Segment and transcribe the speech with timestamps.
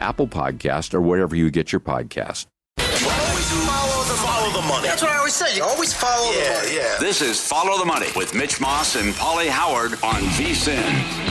[0.00, 2.46] Apple Podcast, or wherever you get your podcast.
[2.78, 4.88] Follow the, follow the money.
[4.88, 5.56] That's what I always say.
[5.56, 6.76] You always follow yeah, the money.
[6.76, 6.96] Yeah.
[6.98, 11.30] This is Follow the Money with Mitch Moss and Pauly Howard on VSIN.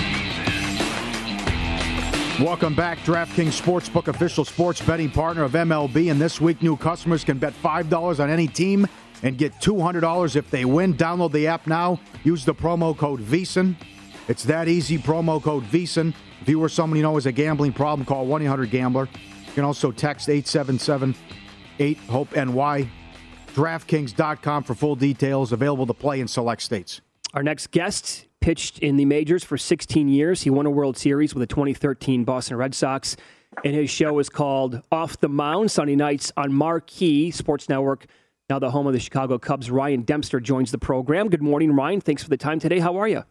[2.40, 6.10] Welcome back, DraftKings Sportsbook, official sports betting partner of MLB.
[6.10, 8.88] And this week, new customers can bet $5 on any team
[9.24, 10.94] and get $200 if they win.
[10.94, 12.00] Download the app now.
[12.24, 13.76] Use the promo code VSIN.
[14.30, 14.98] It's that easy.
[14.98, 16.14] Promo code VSIN.
[16.42, 19.10] If you or someone you know has a gambling problem, call 1 800 Gambler.
[19.48, 21.16] You can also text 877
[21.80, 22.90] 8 HOPE NY.
[23.56, 25.52] DraftKings.com for full details.
[25.52, 27.02] Available to play in select states.
[27.34, 30.42] Our next guest pitched in the majors for 16 years.
[30.44, 33.18] He won a World Series with the 2013 Boston Red Sox.
[33.66, 38.06] And his show is called Off the Mound, Sunday nights on Marquee Sports Network.
[38.50, 39.70] Now the home of the Chicago Cubs.
[39.70, 41.30] Ryan Dempster joins the program.
[41.30, 42.02] Good morning, Ryan.
[42.02, 42.80] Thanks for the time today.
[42.80, 43.24] How are you?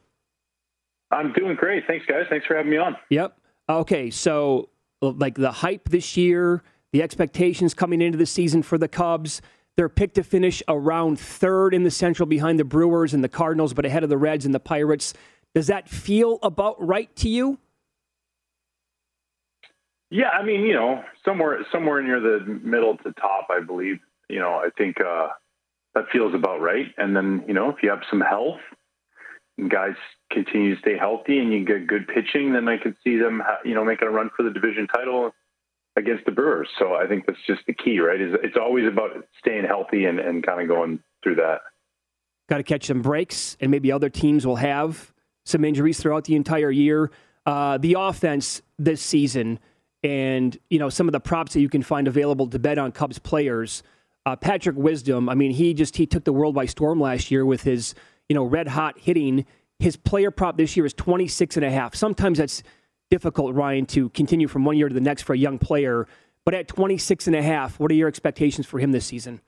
[1.11, 1.85] I'm doing great.
[1.87, 2.27] Thanks, guys.
[2.29, 2.97] Thanks for having me on.
[3.11, 3.39] Yep.
[3.69, 4.71] Okay, so
[5.01, 9.43] like the hype this year, the expectations coming into the season for the Cubs.
[9.77, 13.75] They're picked to finish around third in the Central behind the Brewers and the Cardinals,
[13.75, 15.15] but ahead of the Reds and the Pirates.
[15.55, 17.59] Does that feel about right to you?
[20.11, 23.99] Yeah, I mean, you know, somewhere somewhere near the middle to top, I believe.
[24.29, 25.29] You know, I think uh,
[25.95, 26.87] that feels about right.
[26.97, 28.61] And then, you know, if you have some health
[29.69, 29.97] guys
[30.31, 33.75] continue to stay healthy and you get good pitching, then I could see them, you
[33.75, 35.33] know, making a run for the division title
[35.97, 36.69] against the Brewers.
[36.78, 38.21] So I think that's just the key, right?
[38.21, 41.61] Is it's always about staying healthy and, and kind of going through that.
[42.49, 45.12] Got to catch some breaks, and maybe other teams will have
[45.44, 47.10] some injuries throughout the entire year.
[47.45, 49.59] Uh, the offense this season,
[50.03, 52.93] and you know some of the props that you can find available to bet on
[52.93, 53.83] Cubs players.
[54.25, 57.45] Uh, Patrick Wisdom, I mean, he just he took the world by storm last year
[57.45, 57.95] with his
[58.28, 59.47] you know, red hot hitting.
[59.78, 61.94] His player prop this year is 26 and a half.
[61.94, 62.62] Sometimes that's
[63.11, 66.06] difficult, Ryan, to continue from one year to the next for a young player.
[66.44, 69.41] But at 26 and a half, what are your expectations for him this season?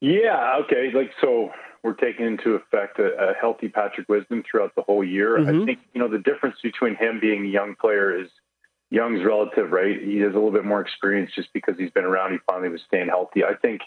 [0.00, 0.90] Yeah, okay.
[0.94, 1.50] Like, so
[1.82, 5.38] we're taking into effect a, a healthy Patrick Wisdom throughout the whole year.
[5.38, 5.62] Mm-hmm.
[5.62, 8.28] I think, you know, the difference between him being a young player is
[8.90, 10.00] young's relative, right?
[10.00, 12.32] He has a little bit more experience just because he's been around.
[12.32, 13.42] He finally was staying healthy.
[13.42, 13.80] I think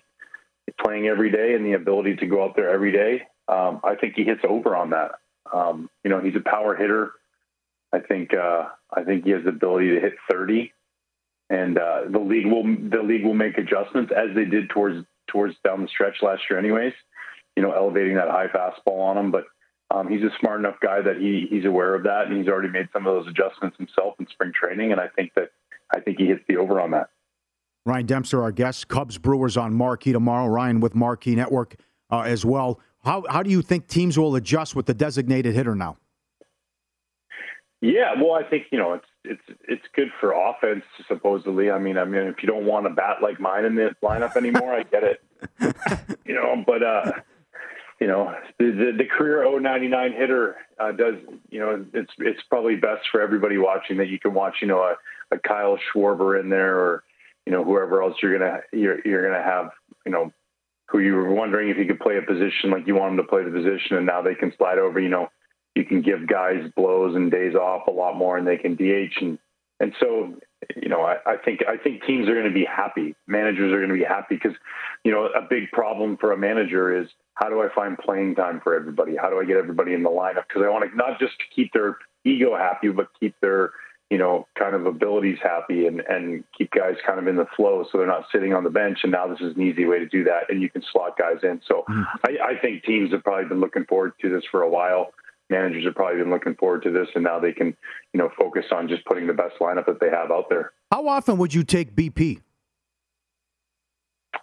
[0.84, 4.16] playing every day and the ability to go out there every day, um, I think
[4.16, 5.12] he hits over on that.
[5.54, 7.12] Um, you know, he's a power hitter.
[7.94, 10.74] I think uh, I think he has the ability to hit 30,
[11.50, 15.56] and uh, the league will the league will make adjustments as they did towards towards
[15.64, 16.94] down the stretch last year, anyways.
[17.56, 19.46] You know, elevating that high fastball on him, but
[19.92, 22.70] um, he's a smart enough guy that he he's aware of that, and he's already
[22.70, 25.52] made some of those adjustments himself in spring training, and I think that
[25.94, 27.10] I think he hits the over on that.
[27.86, 28.88] Ryan Dempster, our guest.
[28.88, 30.48] Cubs Brewers on Marquee tomorrow.
[30.48, 31.76] Ryan with Marquee Network
[32.12, 32.80] uh, as well.
[33.06, 35.98] How, how do you think teams will adjust with the designated hitter now?
[37.82, 41.70] Yeah, well, I think, you know, it's it's it's good for offense supposedly.
[41.70, 44.36] I mean, I mean, if you don't want a bat like mine in the lineup
[44.36, 45.22] anymore, I get it.
[46.26, 47.12] you know, but uh,
[48.00, 51.16] you know, the the, the career 099 hitter uh, does.
[51.50, 54.56] You know, it's it's probably best for everybody watching that you can watch.
[54.62, 54.96] You know, a,
[55.32, 57.04] a Kyle Schwarber in there, or
[57.46, 59.72] you know, whoever else you're gonna you're you're gonna have.
[60.06, 60.32] You know,
[60.88, 63.24] who you were wondering if he could play a position like you want him to
[63.24, 65.00] play the position, and now they can slide over.
[65.00, 65.30] You know
[65.76, 69.22] you can give guys blows and days off a lot more, and they can DH
[69.22, 69.38] and
[69.80, 70.34] and so
[70.76, 73.16] you know I, I think I think teams are going to be happy.
[73.28, 74.58] Managers are going to be happy because
[75.04, 78.62] you know a big problem for a manager is how do I find playing time
[78.64, 79.16] for everybody?
[79.16, 80.48] How do I get everybody in the lineup?
[80.48, 83.72] Because I want to not just keep their ego happy, but keep their
[84.16, 87.84] you know kind of abilities happy and and keep guys kind of in the flow
[87.92, 89.00] so they're not sitting on the bench.
[89.04, 91.44] And now this is an easy way to do that, and you can slot guys
[91.44, 91.60] in.
[91.68, 92.06] So mm.
[92.26, 95.12] I, I think teams have probably been looking forward to this for a while
[95.50, 97.68] managers have probably been looking forward to this, and now they can,
[98.14, 100.72] you know, focus on just putting the best lineup that they have out there.
[100.92, 102.42] How often would you take BP?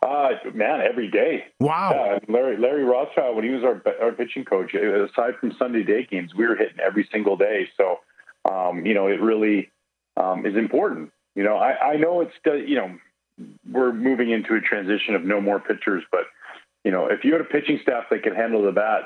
[0.03, 1.45] Uh, man, every day.
[1.61, 1.93] Wow.
[1.95, 6.07] Yeah, Larry Larry Rothschild, when he was our our pitching coach, aside from Sunday day
[6.11, 7.69] games, we were hitting every single day.
[7.77, 8.01] So,
[8.50, 9.71] um, you know, it really
[10.17, 11.11] um, is important.
[11.35, 12.94] You know, I, I know it's you know
[13.71, 16.25] we're moving into a transition of no more pitchers, but
[16.85, 19.03] you know, if you had a pitching staff that could handle the bat,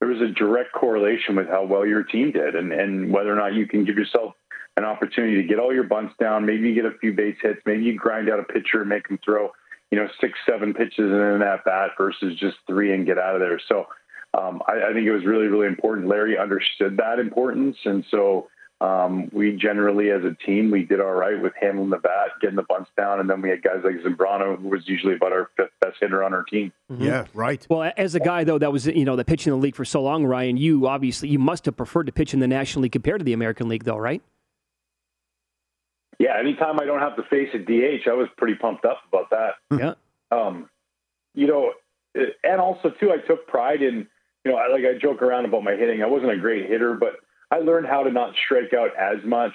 [0.00, 3.36] there was a direct correlation with how well your team did and, and whether or
[3.36, 4.34] not you can give yourself
[4.76, 6.46] an opportunity to get all your bunts down.
[6.46, 7.60] Maybe you get a few base hits.
[7.66, 9.50] Maybe you grind out a pitcher and make him throw,
[9.90, 13.40] you know, six, seven pitches in that bat versus just three and get out of
[13.40, 13.60] there.
[13.68, 13.88] So
[14.34, 16.06] um, I, I think it was really, really important.
[16.06, 17.76] Larry understood that importance.
[17.84, 18.48] And so
[18.80, 22.54] um, we generally, as a team, we did all right with handling the bat, getting
[22.54, 25.50] the bunts down, and then we had guys like Zambrano, who was usually about our
[25.56, 26.72] fifth best hitter on our team.
[26.90, 27.02] Mm-hmm.
[27.02, 27.66] Yeah, right.
[27.68, 29.84] Well, as a guy though that was you know the pitching in the league for
[29.84, 32.92] so long, Ryan, you obviously you must have preferred to pitch in the National League
[32.92, 34.22] compared to the American League, though, right?
[36.20, 39.30] Yeah, anytime I don't have to face a DH, I was pretty pumped up about
[39.30, 39.54] that.
[39.78, 39.94] Yeah.
[40.30, 40.68] Um,
[41.34, 41.72] you know,
[42.14, 44.06] and also too, I took pride in
[44.44, 46.02] you know, I, like I joke around about my hitting.
[46.02, 47.16] I wasn't a great hitter, but
[47.50, 49.54] I learned how to not strike out as much.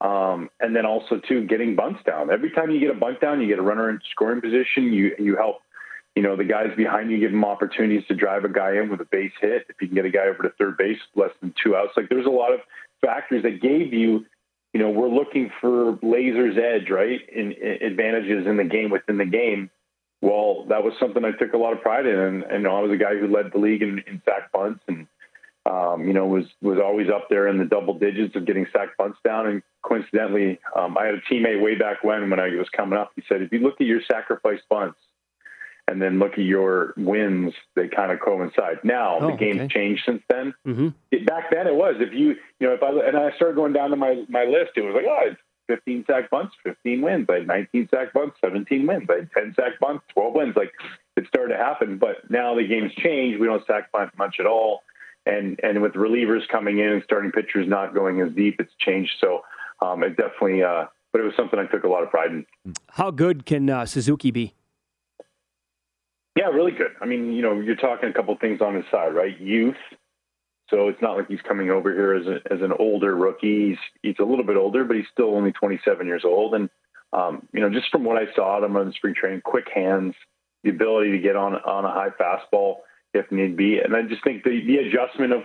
[0.00, 2.30] Um, and then also too getting bunts down.
[2.30, 4.92] Every time you get a bunt down, you get a runner in scoring position.
[4.92, 5.62] You you help,
[6.14, 9.00] you know, the guys behind you give them opportunities to drive a guy in with
[9.00, 9.64] a base hit.
[9.70, 11.92] If you can get a guy over to third base, less than two outs.
[11.96, 12.60] Like there's a lot of
[13.00, 14.26] factors that gave you,
[14.74, 17.20] you know, we're looking for laser's edge, right?
[17.30, 19.70] In, in advantages in the game within the game.
[20.20, 22.90] Well, that was something I took a lot of pride in, and, and I was
[22.90, 25.06] a guy who led the league in, in sack bunts and
[25.66, 28.96] um, you know, was was always up there in the double digits of getting sack
[28.96, 29.46] bunts down.
[29.46, 33.12] And coincidentally, um, I had a teammate way back when when I was coming up.
[33.16, 34.98] He said, if you look at your sacrifice bunts
[35.88, 38.78] and then look at your wins, they kind of coincide.
[38.84, 39.74] Now oh, the game's okay.
[39.74, 40.54] changed since then.
[40.66, 40.88] Mm-hmm.
[41.10, 43.72] It, back then, it was if you you know if I and I started going
[43.72, 45.30] down to my my list, it was like oh.
[45.30, 47.26] It's, 15 sack bunts, 15 wins.
[47.28, 49.08] I had 19 sack bunts, 17 wins.
[49.10, 50.54] I had 10 sack bunts, 12 wins.
[50.54, 50.70] Like
[51.16, 51.98] it started to happen.
[51.98, 53.40] But now the game's changed.
[53.40, 54.84] We don't sack bunt much at all
[55.26, 59.12] and and with relievers coming in and starting pitchers not going as deep, it's changed.
[59.20, 59.42] So
[59.82, 62.46] um, it definitely, uh, but it was something I took a lot of pride in.
[62.90, 64.54] How good can uh, Suzuki be?
[66.36, 66.92] Yeah, really good.
[67.00, 69.38] I mean, you know, you're talking a couple things on his side, right?
[69.40, 69.76] Youth.
[70.68, 73.70] So it's not like he's coming over here as, a, as an older rookie.
[73.70, 76.54] He's, he's a little bit older, but he's still only 27 years old.
[76.54, 76.68] And,
[77.12, 80.14] um, you know, just from what I saw him on spring training, quick hands,
[80.64, 82.78] the ability to get on, on a high fastball
[83.16, 83.78] if need be.
[83.78, 85.42] And I just think the, the adjustment of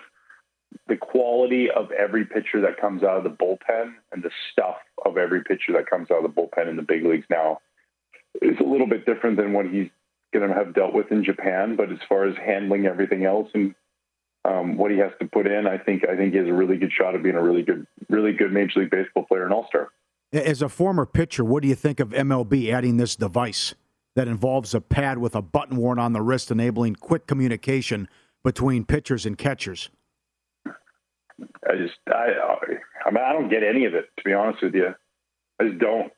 [0.87, 5.17] the quality of every pitcher that comes out of the bullpen and the stuff of
[5.17, 7.59] every pitcher that comes out of the bullpen in the big leagues now
[8.41, 9.89] is a little bit different than what he's
[10.33, 11.75] going to have dealt with in Japan.
[11.75, 13.75] But as far as handling everything else and
[14.45, 16.77] um, what he has to put in, I think I think he has a really
[16.77, 19.67] good shot of being a really good, really good Major League Baseball player and All
[19.67, 19.89] Star.
[20.33, 23.75] As a former pitcher, what do you think of MLB adding this device?
[24.15, 28.07] That involves a pad with a button worn on the wrist, enabling quick communication
[28.43, 29.89] between pitchers and catchers?
[30.65, 32.33] I just, I,
[33.05, 34.93] I mean, I don't get any of it to be honest with you.
[35.59, 36.11] I just don't.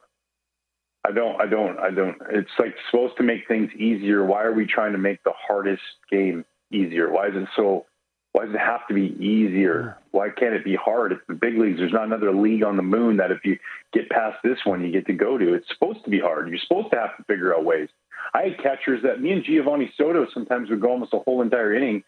[1.06, 1.42] I don't.
[1.42, 1.80] I don't.
[1.80, 2.16] I don't.
[2.32, 4.24] It's like supposed to make things easier.
[4.24, 7.12] Why are we trying to make the hardest game easier?
[7.12, 7.86] Why is it so?
[8.34, 9.98] Why does it have to be easier?
[10.12, 11.12] Why can't it be hard?
[11.12, 11.78] It's the big leagues.
[11.78, 13.58] There's not another league on the moon that if you
[13.94, 15.54] get past this one, you get to go to.
[15.54, 16.50] It's supposed to be hard.
[16.50, 17.90] You're supposed to have to figure out ways.
[18.34, 21.76] I had catchers that me and Geovany Soto sometimes would go almost a whole entire
[21.76, 22.04] inning.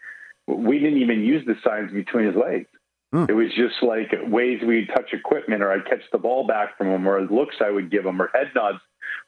[0.48, 2.67] We didn't even use the signs between his legs.
[3.13, 3.25] Hmm.
[3.29, 6.88] It was just like ways we'd touch equipment, or I'd catch the ball back from
[6.88, 8.79] him, or looks I would give him, or head nods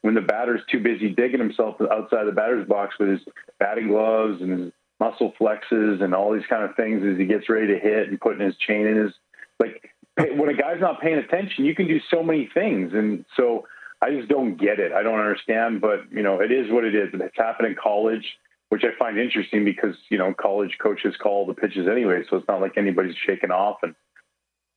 [0.02, 3.22] when the batter's too busy digging himself outside the batter's box with his
[3.60, 7.50] batting gloves and his muscle flexes and all these kind of things as he gets
[7.50, 9.14] ready to hit and putting his chain in his
[9.60, 9.92] like
[10.36, 13.68] when a guy's not paying attention, you can do so many things, and so
[14.02, 14.92] I just don't get it.
[14.92, 17.10] I don't understand, but you know, it is what it is.
[17.14, 18.26] It's happened in college,
[18.70, 22.48] which I find interesting because you know college coaches call the pitches anyway, so it's
[22.48, 23.94] not like anybody's shaking off, and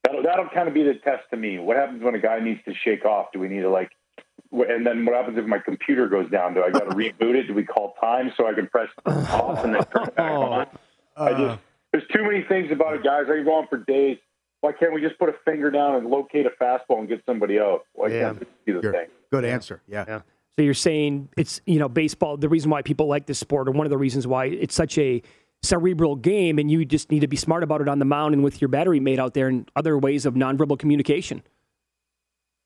[0.04, 1.58] that'll that'll kind of be the test to me.
[1.58, 3.32] What happens when a guy needs to shake off?
[3.32, 3.90] Do we need to like?
[4.52, 6.54] And then what happens if my computer goes down?
[6.54, 7.46] Do I got to reboot it?
[7.46, 10.66] Do we call time so I can press off and then turn it back on?
[11.16, 11.38] I uh.
[11.38, 11.60] just
[11.92, 13.24] there's too many things about it, guys.
[13.30, 14.18] I can go on for days.
[14.60, 17.58] Why can't we just put a finger down and locate a fastball and get somebody
[17.58, 17.84] out?
[17.94, 18.20] Why Yeah.
[18.20, 19.06] can't this be the Good- thing?
[19.30, 19.80] Good answer.
[19.88, 20.04] Yeah.
[20.06, 20.20] Yeah.
[20.56, 22.36] So you're saying it's you know baseball.
[22.36, 24.98] The reason why people like this sport, or one of the reasons why it's such
[24.98, 25.22] a
[25.62, 28.42] cerebral game, and you just need to be smart about it on the mound and
[28.42, 31.42] with your battery mate out there, and other ways of nonverbal communication.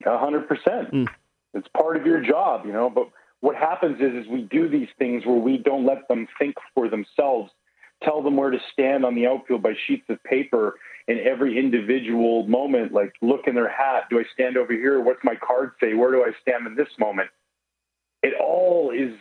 [0.07, 0.88] A hundred percent.
[0.91, 1.05] Hmm.
[1.54, 2.90] It's part of your job, you know.
[2.90, 3.08] But
[3.40, 6.88] what happens is, is we do these things where we don't let them think for
[6.88, 7.50] themselves.
[8.02, 10.75] Tell them where to stand on the outfield by sheets of paper
[11.06, 12.92] in every individual moment.
[12.92, 14.04] Like, look in their hat.
[14.11, 15.00] Do I stand over here?
[15.00, 15.94] What's my card say?
[15.94, 17.30] Where do I stand in this moment?
[18.23, 19.12] It all is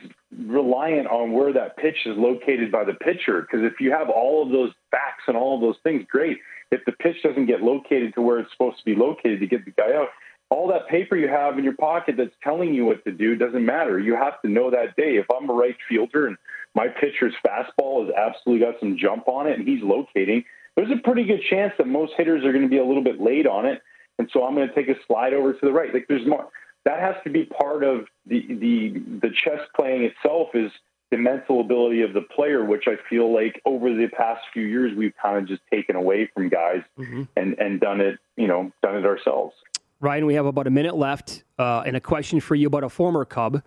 [0.48, 3.42] reliant on where that pitch is located by the pitcher.
[3.42, 6.38] Because if you have all of those facts and all of those things, great.
[6.72, 9.66] If the pitch doesn't get located to where it's supposed to be located to get
[9.66, 10.08] the guy out,
[10.54, 13.66] all that paper you have in your pocket that's telling you what to do doesn't
[13.66, 14.00] matter.
[14.00, 15.18] You have to know that day.
[15.18, 16.38] If I'm a right fielder and
[16.76, 20.46] my pitcher's fastball has absolutely got some jump on it and he's locating,
[20.76, 23.20] there's a pretty good chance that most hitters are going to be a little bit
[23.20, 23.82] late on it.
[24.20, 25.92] And so I'm going to take a slide over to the right.
[25.92, 26.50] Like there's more
[26.86, 30.72] that has to be part of the the the chess playing itself is
[31.10, 34.96] the mental ability of the player, which I feel like over the past few years
[34.96, 37.24] we've kind of just taken away from guys mm-hmm.
[37.36, 39.56] and and done it, you know, done it ourselves.
[40.04, 42.90] Ryan, we have about a minute left, uh, and a question for you about a
[42.90, 43.64] former Cub.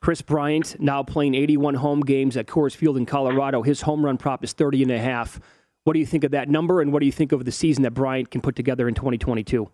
[0.00, 3.60] Kris Bryant now playing 81 home games at Coors Field in Colorado.
[3.62, 5.40] His home run prop is 30 and a half.
[5.82, 7.82] What do you think of that number, and what do you think of the season
[7.82, 9.68] that Bryant can put together in 2022?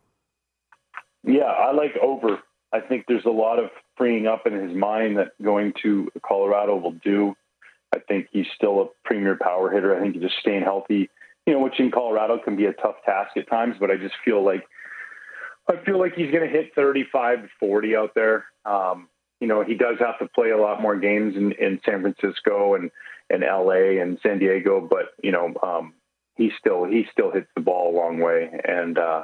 [1.22, 2.38] Yeah, I like over.
[2.72, 3.68] I think there's a lot of
[3.98, 7.36] freeing up in his mind that going to Colorado will do.
[7.94, 9.94] I think he's still a premier power hitter.
[9.94, 11.10] I think he's just staying healthy,
[11.46, 14.14] you know, which in Colorado can be a tough task at times, but I just
[14.24, 14.66] feel like
[15.68, 18.44] I feel like he's going to hit 35 to 40 out there.
[18.64, 19.08] Um,
[19.40, 22.74] you know, he does have to play a lot more games in, in San Francisco
[22.74, 22.90] and,
[23.28, 25.94] and LA and San Diego, but you know, um,
[26.36, 28.50] he still, he still hits the ball a long way.
[28.64, 29.22] And, uh,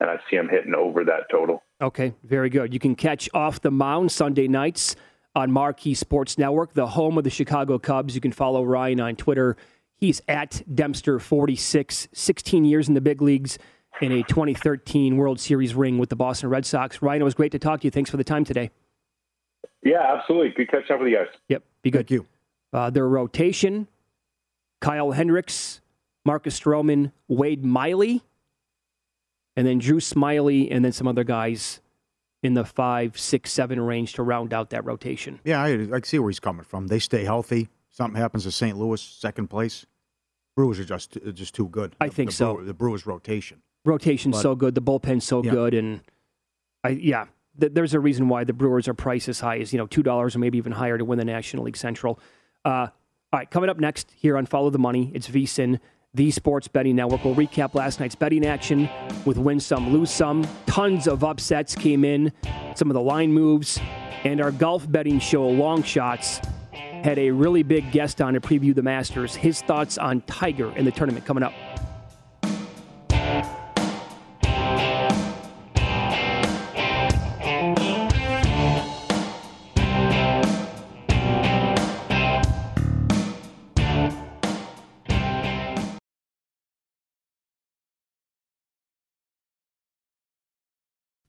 [0.00, 1.62] and I see him hitting over that total.
[1.80, 2.72] Okay, very good.
[2.72, 4.96] You can catch Off the Mound Sunday nights
[5.34, 8.14] on Marquee Sports Network, the home of the Chicago Cubs.
[8.14, 9.56] You can follow Ryan on Twitter.
[9.96, 13.58] He's at Dempster46, 16 years in the big leagues
[14.00, 17.02] in a 2013 World Series ring with the Boston Red Sox.
[17.02, 17.90] Ryan, it was great to talk to you.
[17.90, 18.70] Thanks for the time today.
[19.82, 20.50] Yeah, absolutely.
[20.50, 21.26] Good catch up with you guys.
[21.48, 21.98] Yep, be good.
[22.08, 22.26] Thank you.
[22.72, 23.88] Uh, their rotation
[24.80, 25.80] Kyle Hendricks,
[26.24, 28.22] Marcus Stroman, Wade Miley,
[29.56, 31.80] and then Drew Smyly, and then some other guys
[32.42, 35.38] in the five, six, seven range to round out that rotation.
[35.44, 36.88] Yeah, I, I see where he's coming from.
[36.88, 37.68] They stay healthy.
[37.90, 38.76] Something happens to St.
[38.76, 39.86] Louis, second place.
[40.56, 41.94] Brewers are just just too good.
[42.00, 42.54] I think the so.
[42.54, 43.62] Brewer- the Brewers rotation.
[43.84, 45.50] Rotation's But- so good, the bullpen's so Yeah.
[45.50, 46.00] good, and
[46.84, 47.26] I yeah,
[47.60, 50.02] th- there's a reason why the Brewers are priced as high as you know two
[50.02, 52.18] dollars or maybe even higher to win the National League Central.
[52.64, 52.88] Uh,
[53.32, 55.78] all right, coming up next here on Follow the Money, it's VSIN,
[56.14, 57.24] the Sports Betting Network.
[57.24, 58.88] We'll recap last night's betting action
[59.24, 60.46] with win some, lose some.
[60.66, 62.32] Tons of upsets came in,
[62.76, 63.80] some of the line moves,
[64.24, 66.40] and our golf betting show, Long Shots,
[66.72, 69.34] had a really big guest on to preview the Masters.
[69.34, 71.52] His thoughts on Tiger in the tournament coming up.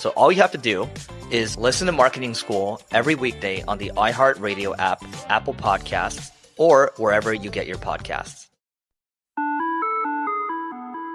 [0.00, 0.88] So all you have to do
[1.30, 7.34] is listen to Marketing School every weekday on the iHeartRadio app, Apple Podcasts, or wherever
[7.34, 8.46] you get your podcasts.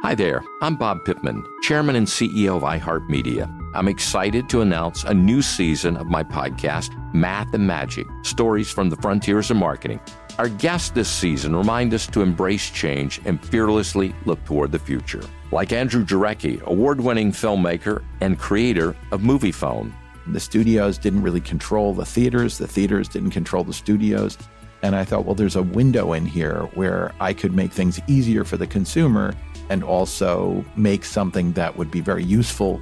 [0.03, 3.64] Hi there, I'm Bob Pittman, Chairman and CEO of iHeartMedia.
[3.75, 8.89] I'm excited to announce a new season of my podcast, Math and Magic Stories from
[8.89, 9.99] the Frontiers of Marketing.
[10.39, 15.21] Our guests this season remind us to embrace change and fearlessly look toward the future.
[15.51, 19.91] Like Andrew Jarecki, award winning filmmaker and creator of Moviefone.
[20.27, 24.37] The studios didn't really control the theaters, the theaters didn't control the studios.
[24.83, 28.45] And I thought, well, there's a window in here where I could make things easier
[28.45, 29.33] for the consumer
[29.69, 32.81] and also make something that would be very useful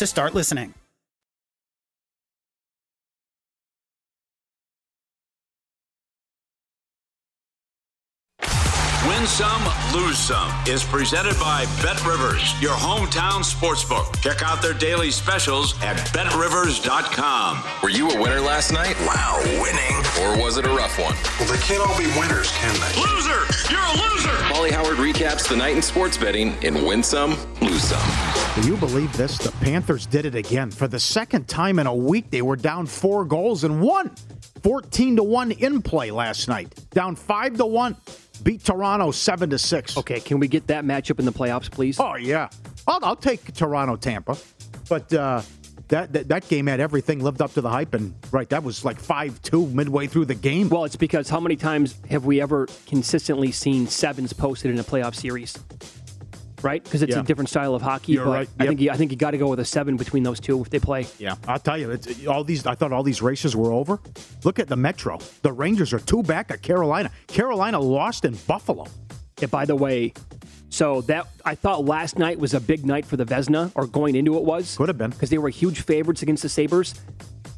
[0.01, 0.73] to start listening.
[9.07, 9.61] Win Some,
[9.93, 14.19] Lose Some is presented by Bet Rivers, your hometown sportsbook.
[14.21, 17.63] Check out their daily specials at betrivers.com.
[17.83, 18.95] Were you a winner last night?
[19.01, 19.95] Wow, winning.
[20.21, 21.15] Or was it a rough one?
[21.39, 22.99] Well, they can't all be winners, can they?
[22.99, 23.45] Loser!
[23.69, 24.35] You're a loser!
[24.49, 28.30] Pauly Howard recaps the night in sports betting in Win Some, Lose Some.
[28.55, 29.37] Can you believe this?
[29.37, 30.71] The Panthers did it again.
[30.71, 34.11] For the second time in a week, they were down four goals and won.
[34.61, 36.77] 14 to 1 in play last night.
[36.91, 37.95] Down 5 to 1.
[38.43, 39.97] Beat Toronto 7 to 6.
[39.99, 41.97] Okay, can we get that matchup in the playoffs, please?
[41.97, 42.49] Oh, yeah.
[42.85, 44.37] I'll, I'll take Toronto Tampa.
[44.89, 45.43] But uh,
[45.87, 47.93] that, that that game had everything lived up to the hype.
[47.93, 50.67] And, right, that was like 5 2 midway through the game.
[50.67, 54.83] Well, it's because how many times have we ever consistently seen sevens posted in a
[54.83, 55.57] playoff series?
[56.63, 57.21] Right, because it's Yeah.
[57.21, 58.13] a different style of hockey.
[58.13, 58.49] You're but right.
[58.59, 58.69] I Yep.
[58.69, 60.69] think you, I think you got to go with a seven between those two if
[60.69, 61.07] they play.
[61.17, 62.65] Yeah, I'll tell you, it's, all these.
[62.65, 63.99] I thought all these races were over.
[64.43, 65.19] Look at the Metro.
[65.41, 67.09] The Rangers are two back at Carolina.
[67.27, 68.85] Carolina lost in Buffalo.
[69.41, 70.13] And by the way,
[70.71, 74.15] so that I thought last night was a big night for the Vesna, or going
[74.15, 74.75] into it was.
[74.77, 75.11] Could have been.
[75.11, 76.95] Because they were huge favorites against the Sabres.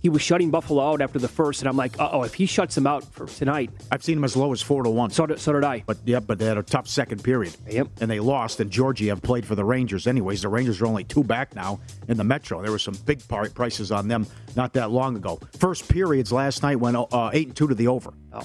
[0.01, 2.45] He was shutting Buffalo out after the first, and I'm like, uh oh, if he
[2.45, 3.69] shuts them out for tonight.
[3.89, 5.11] I've seen them as low as four to one.
[5.11, 5.83] So did, so did I.
[5.85, 7.55] But yeah, but they had a tough second period.
[7.69, 7.87] Yep.
[8.01, 8.59] And they lost.
[8.59, 10.05] And Georgiev played for the Rangers.
[10.05, 12.61] Anyways, the Rangers are only two back now in the Metro.
[12.61, 15.39] There were some big par- prices on them not that long ago.
[15.57, 18.13] First periods last night went uh, eight and two to the over.
[18.33, 18.41] Oh.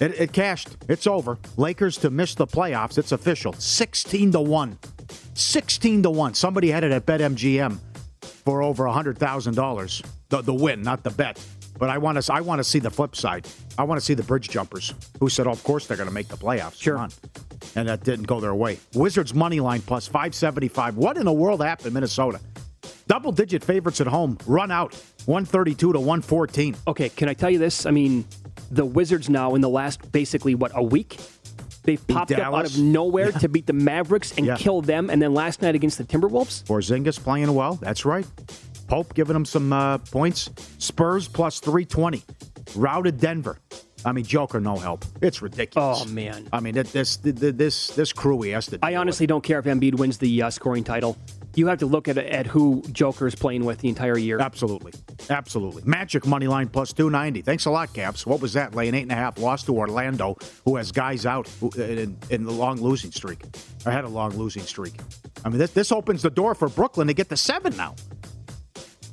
[0.00, 0.68] It, it cashed.
[0.88, 1.38] It's over.
[1.56, 2.98] Lakers to miss the playoffs.
[2.98, 3.52] It's official.
[3.54, 4.78] Sixteen to one.
[5.34, 6.34] Sixteen to one.
[6.34, 7.78] Somebody had it at BetMGM
[8.22, 10.02] for over a hundred thousand dollars.
[10.28, 11.44] The the win, not the bet.
[11.78, 13.46] But I want to I want to see the flip side.
[13.76, 16.14] I want to see the bridge jumpers who said, oh, "Of course they're going to
[16.14, 17.08] make the playoffs." Sure.
[17.74, 18.78] And that didn't go their way.
[18.94, 20.96] Wizards money line plus 575.
[20.96, 22.40] What in the world happened in Minnesota?
[23.06, 24.38] Double digit favorites at home.
[24.46, 24.94] Run out
[25.26, 26.76] 132 to 114.
[26.86, 27.86] Okay, can I tell you this?
[27.86, 28.24] I mean,
[28.70, 31.18] the Wizards now in the last basically what a week,
[31.84, 33.38] they've popped up out of nowhere Yeah.
[33.38, 34.56] to beat the Mavericks and Yeah.
[34.56, 36.64] kill them, and then last night against the Timberwolves.
[36.64, 37.74] Porzingis playing well.
[37.74, 38.26] That's right.
[38.88, 40.50] Pope giving them some uh, points.
[40.78, 42.22] Spurs plus 320.
[42.74, 43.58] Routed Denver.
[44.04, 45.04] I mean, Joker no help.
[45.20, 46.04] It's ridiculous.
[46.06, 48.78] Oh man, I mean, it- this this this crew he has to.
[48.82, 51.16] I honestly don't care if Embiid wins the uh, scoring title.
[51.54, 54.38] You have to look at at who Joker is playing with the entire year.
[54.38, 54.92] Absolutely,
[55.28, 55.82] absolutely.
[55.84, 57.42] Magic money line plus 290.
[57.42, 58.26] Thanks a lot, Cavs.
[58.26, 58.74] What was that?
[58.74, 59.38] Laying eight and a half.
[59.38, 63.40] Lost to Orlando, who has guys out in, in the long losing streak.
[63.86, 64.94] I had a long losing streak.
[65.44, 67.94] I mean, this, this opens the door for Brooklyn to get to seven now.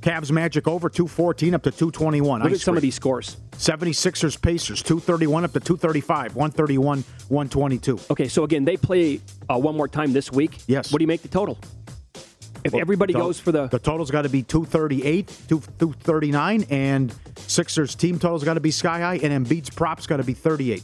[0.05, 2.41] Cavs Magic over 214 up to 221.
[2.43, 3.37] Look Ice at some of these scores.
[3.53, 7.99] 76ers Pacers 231 up to 235, 131, 122.
[8.11, 9.19] Okay, so again, they play
[9.49, 10.59] uh, one more time this week.
[10.67, 10.91] Yes.
[10.91, 11.57] What do you make the total?
[12.65, 17.13] If everybody the- goes for the the total's got to be 238, 2 239 and
[17.47, 20.83] Sixers team total's got to be sky high and Embiid's props got to be 38.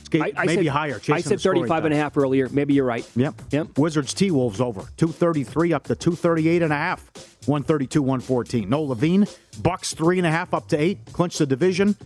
[0.00, 1.00] It's ga- I, I maybe said, higher.
[1.10, 2.48] I said the 35 and a half earlier.
[2.48, 3.08] Maybe you're right.
[3.16, 3.34] Yep.
[3.50, 3.78] Yep.
[3.78, 7.10] Wizards T Wolves over 233 up to 238 and a half.
[7.46, 8.68] 132, 114.
[8.68, 9.28] No LaVine.
[9.62, 10.98] Bucks three and a half up to eight.
[11.12, 11.96] Clinched the division.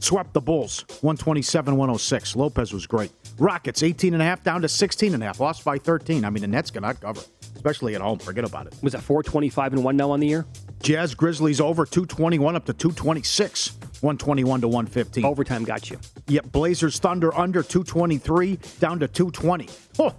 [0.00, 2.36] Swept the Bulls 127, 106.
[2.36, 3.10] Lopez was great.
[3.38, 5.40] Rockets 18 and a half down to 16 and a half.
[5.40, 6.24] Lost by 13.
[6.24, 7.20] I mean, the Nets cannot cover,
[7.56, 8.18] especially at home.
[8.18, 8.74] Forget about it.
[8.82, 10.46] Was it 425 and 1 now on the year?
[10.82, 13.78] Jazz Grizzlies over 221 up to 226.
[14.02, 15.24] 121 to 115.
[15.24, 15.98] Overtime got you.
[16.26, 19.68] Yep, Blazers Thunder under 223 down to 220.
[20.00, 20.14] Oh.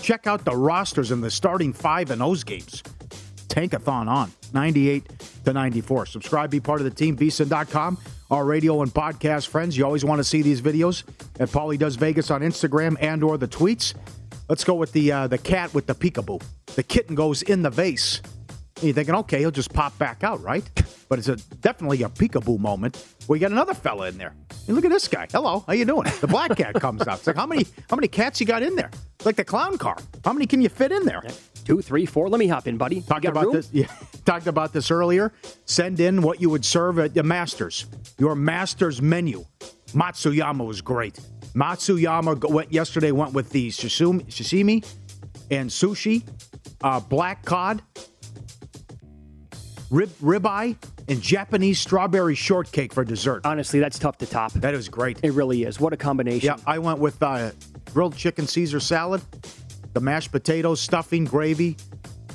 [0.00, 2.82] Check out the rosters in the starting five in those games.
[3.54, 5.08] Tankathon on 98
[5.44, 6.06] to 94.
[6.06, 7.98] Subscribe, be part of the team, vsin.com.
[8.30, 11.04] Our radio and podcast friends, you always want to see these videos
[11.38, 13.94] at Paulie Does Vegas on Instagram and or the tweets.
[14.48, 16.42] Let's go with the uh, the cat with the peekaboo.
[16.74, 18.20] The kitten goes in the vase.
[18.76, 20.68] And you're thinking, okay, he'll just pop back out, right?
[21.08, 23.06] But it's a definitely a peekaboo moment.
[23.28, 24.34] We got another fella in there.
[24.66, 25.28] And look at this guy.
[25.30, 26.10] Hello, how you doing?
[26.20, 27.18] The black cat comes out.
[27.18, 28.90] It's like how many how many cats you got in there?
[29.24, 29.96] Like the clown car.
[30.24, 31.22] How many can you fit in there?
[31.64, 32.28] Two, three, four.
[32.28, 33.00] Let me hop in, buddy.
[33.00, 33.54] Talked about room?
[33.54, 33.70] this.
[33.72, 33.86] Yeah,
[34.24, 35.32] talked about this earlier.
[35.64, 37.86] Send in what you would serve at the Masters.
[38.18, 39.44] Your Masters menu.
[39.92, 41.18] Matsuyama was great.
[41.54, 43.12] Matsuyama went yesterday.
[43.12, 44.84] Went with the sashimi,
[45.50, 46.22] and sushi,
[46.82, 47.82] uh, black cod,
[49.90, 50.76] rib ribeye,
[51.08, 53.42] and Japanese strawberry shortcake for dessert.
[53.44, 54.52] Honestly, that's tough to top.
[54.54, 55.18] That is great.
[55.22, 55.78] It really is.
[55.78, 56.46] What a combination.
[56.46, 57.52] Yeah, I went with uh,
[57.92, 59.22] grilled chicken Caesar salad,
[59.94, 61.76] the mashed potatoes, stuffing, gravy,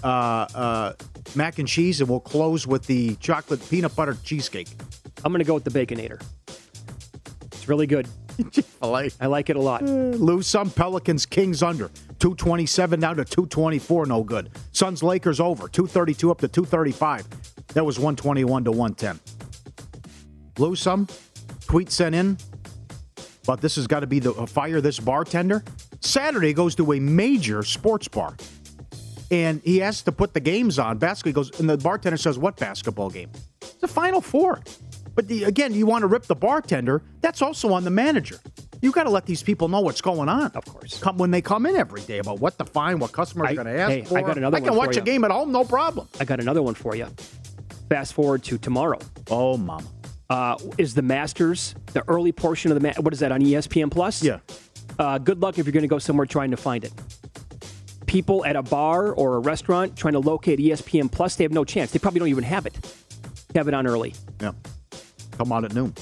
[0.04, 0.94] uh, uh,
[1.36, 4.70] mac and cheese, and we'll close with the chocolate peanut butter cheesecake.
[5.24, 6.22] I'm going to go with the Baconator.
[7.46, 8.08] It's really good.
[8.82, 9.84] I like it a lot.
[9.84, 14.50] Lose some Pelicans, Kings under 227 down to 224, no good.
[14.72, 17.28] Suns, Lakers over 232 up to 235.
[17.74, 19.20] That was 121 to 110.
[20.58, 21.08] Lose some.
[21.68, 22.38] Tweet sent in.
[23.50, 25.64] But this has got to be the uh, fire this bartender.
[26.02, 28.38] Saturday goes to a major sports bar.
[29.32, 31.00] And he has to put the games on.
[31.00, 33.32] Basketball goes, and the bartender says, What basketball game?
[33.60, 34.62] It's the Final Four.
[35.16, 37.02] But the, again, you want to rip the bartender.
[37.22, 38.40] That's also on the manager.
[38.84, 40.52] You got to let these people know what's going on.
[40.54, 41.00] Of course.
[41.00, 43.56] Come when they come in every day about what to find, what customers I- are
[43.56, 45.52] going to ask hey, I got another I can for watch a game at home,
[45.52, 46.08] no problem.
[46.20, 47.08] I got another one for you.
[47.90, 49.00] Fast forward to tomorrow.
[49.32, 49.88] Oh, mama.
[50.30, 53.90] Uh, is the Masters the early portion of the ma- what is that on ESPN
[53.90, 54.22] Plus?
[54.22, 54.40] Yeah.
[55.00, 56.92] Uh, good luck if you're going to go somewhere trying to find it.
[58.06, 61.64] People at a bar or a restaurant trying to locate ESPN Plus, they have no
[61.64, 61.92] chance.
[61.92, 62.76] They probably don't even have it.
[63.56, 64.14] Have it on early.
[64.42, 64.52] Yeah.
[65.38, 65.94] Come on at noon.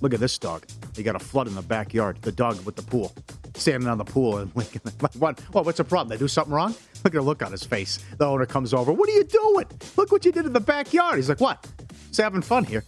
[0.00, 0.64] Look at this dog.
[0.96, 2.20] He got a flood in the backyard.
[2.22, 3.12] The dog with the pool.
[3.54, 4.50] Standing on the pool and.
[5.00, 5.40] Like, what?
[5.52, 6.08] Well, what's the problem?
[6.08, 6.74] They do something wrong?
[7.04, 7.98] Look at the look on his face.
[8.18, 8.92] The owner comes over.
[8.92, 9.66] What are you doing?
[9.96, 11.16] Look what you did in the backyard.
[11.16, 11.66] He's like, what?
[12.08, 12.84] Just having fun here.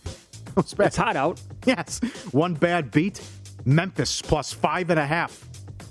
[0.56, 0.74] It's.
[0.78, 1.40] It's hot out.
[1.66, 2.00] Yes.
[2.32, 3.20] One bad beat.
[3.64, 5.48] Memphis plus five and a half.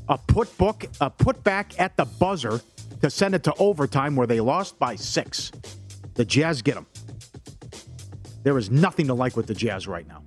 [0.09, 2.61] A put book, a put back at the buzzer
[3.01, 5.51] to send it to overtime where they lost by six.
[6.15, 6.85] The Jazz get them.
[8.43, 10.23] There is nothing to like with the Jazz right now.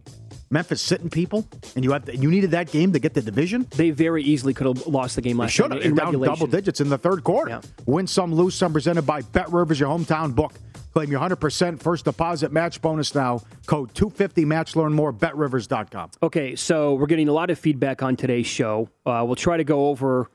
[0.51, 3.66] Memphis sitting people, and you have to, you needed that game to get the division.
[3.77, 6.35] They very easily could have lost the game last Should have in down regulation.
[6.35, 7.61] double digits in the third quarter.
[7.87, 8.73] Win some, lose some.
[8.73, 10.53] Presented by Bet Rivers, your hometown book.
[10.94, 13.40] Claim your 100% first deposit match bonus now.
[13.66, 14.76] Code 250 match.
[14.76, 15.12] Learn more.
[15.12, 16.12] BetRivers.com.
[16.22, 18.88] Okay, so we're getting a lot of feedback on today's show.
[19.04, 20.30] Uh, we'll try to go over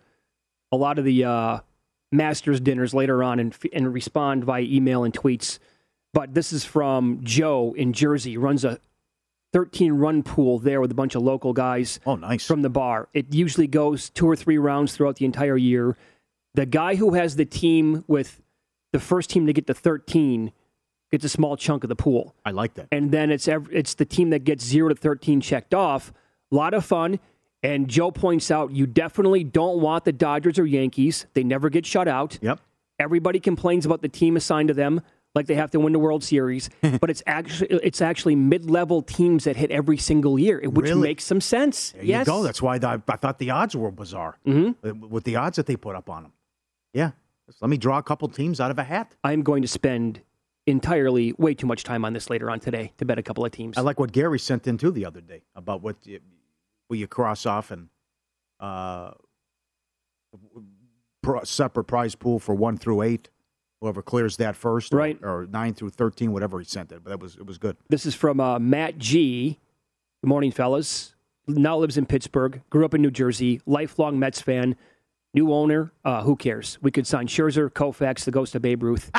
[0.73, 1.59] a lot of the uh,
[2.11, 5.59] Masters dinners later on and, and respond via email and tweets.
[6.13, 8.35] But this is from Joe in Jersey.
[8.35, 8.79] Runs a
[9.53, 12.01] 13 run pool there with a bunch of local guys.
[12.05, 12.45] Oh, nice.
[12.45, 13.07] From the bar.
[13.13, 15.95] It usually goes two or three rounds throughout the entire year.
[16.55, 18.41] The guy who has the team with
[18.91, 20.51] the first team to get to 13
[21.11, 22.87] gets a small chunk of the pool I like that.
[22.91, 26.13] and then it's ev- it's the team that gets zero to thirteen checked off.
[26.51, 27.19] A lot of fun.
[27.61, 31.25] And Joe points out you definitely don't want the Dodgers or Yankees.
[31.33, 32.37] They never get shut out.
[32.41, 32.59] Yep.
[32.99, 35.01] Everybody complains about the team assigned to them,
[35.35, 36.69] like they have to win the World Series.
[37.01, 41.01] but it's actually it's actually mid level teams that hit every single year, which Really?
[41.01, 41.91] makes some sense.
[41.91, 42.27] There yes.
[42.27, 42.43] you go.
[42.43, 45.09] That's why I, I thought the odds were bizarre Mm-hmm.
[45.09, 46.33] with the odds that they put up on them.
[46.93, 47.11] Yeah.
[47.61, 49.15] Let me draw a couple teams out of a hat.
[49.23, 50.21] I'm going to spend
[50.67, 53.51] entirely way too much time on this later on today to bet a couple of
[53.51, 53.77] teams.
[53.77, 56.19] I like what Gary sent in too the other day about what you,
[56.87, 57.87] what you cross off and
[58.59, 59.11] uh,
[61.43, 63.29] separate prize pool for one through eight.
[63.81, 65.17] Whoever clears that first, Right.
[65.23, 67.01] or, or nine through thirteen, whatever he sent it.
[67.01, 67.77] But that was it was good.
[67.87, 69.57] This is from uh, Matt G.
[70.21, 71.15] Good morning, fellas.
[71.47, 72.61] Now lives in Pittsburgh.
[72.69, 73.61] Grew up in New Jersey.
[73.65, 74.75] Lifelong Mets fan.
[75.33, 75.91] New owner.
[76.03, 76.77] Uh, who cares?
[76.81, 79.11] We could sign Scherzer, Koufax, the ghost of Babe Ruth.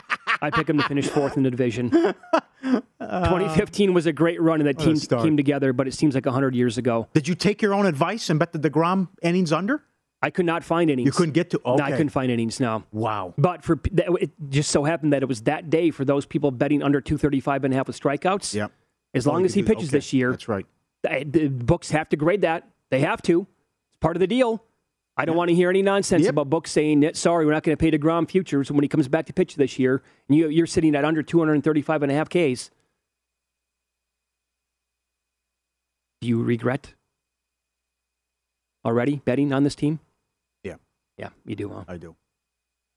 [0.42, 1.90] I pick him to finish fourth in the division.
[2.62, 5.72] 2015 was a great run, and that team came together.
[5.72, 7.08] But it seems like hundred years ago.
[7.14, 9.82] Did you take your own advice and bet the Degrom innings under?
[10.22, 11.06] I could not find innings.
[11.06, 11.60] You couldn't get to.
[11.64, 12.60] No, I couldn't find innings.
[12.60, 12.84] No.
[12.92, 13.34] Wow.
[13.38, 16.82] But for it just so happened that it was that day for those people betting
[16.82, 18.54] under 235 and a half with strikeouts.
[18.54, 18.72] Yep.
[19.14, 20.66] As long as he pitches okay, this year, That's right.
[21.02, 22.68] the books have to grade that.
[22.90, 23.40] They have to.
[23.40, 24.62] It's part of the deal.
[25.20, 27.76] I don't want to hear any nonsense about books saying, that, sorry, we're not going
[27.76, 30.02] to pay DeGrom futures when he comes back to pitch this year.
[30.28, 32.70] And you, you're sitting at under 235 and a half Ks.
[36.20, 36.94] Do you regret
[38.84, 40.00] already betting on this team?
[40.62, 40.76] Yeah.
[41.16, 41.84] Yeah, you do, huh?
[41.88, 42.14] I do.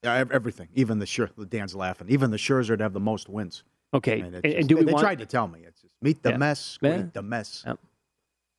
[0.02, 0.68] Yeah, ev- everything.
[0.74, 2.08] Even the Scher- Dan's laughing.
[2.10, 3.64] Even the Scherzer to have the most wins.
[3.94, 4.20] Okay.
[4.20, 6.22] And, And- just- and do we they want- tried to tell me it's just meet
[6.22, 6.36] the Yeah.
[6.36, 7.04] mess, Yeah.
[7.12, 7.64] the mess.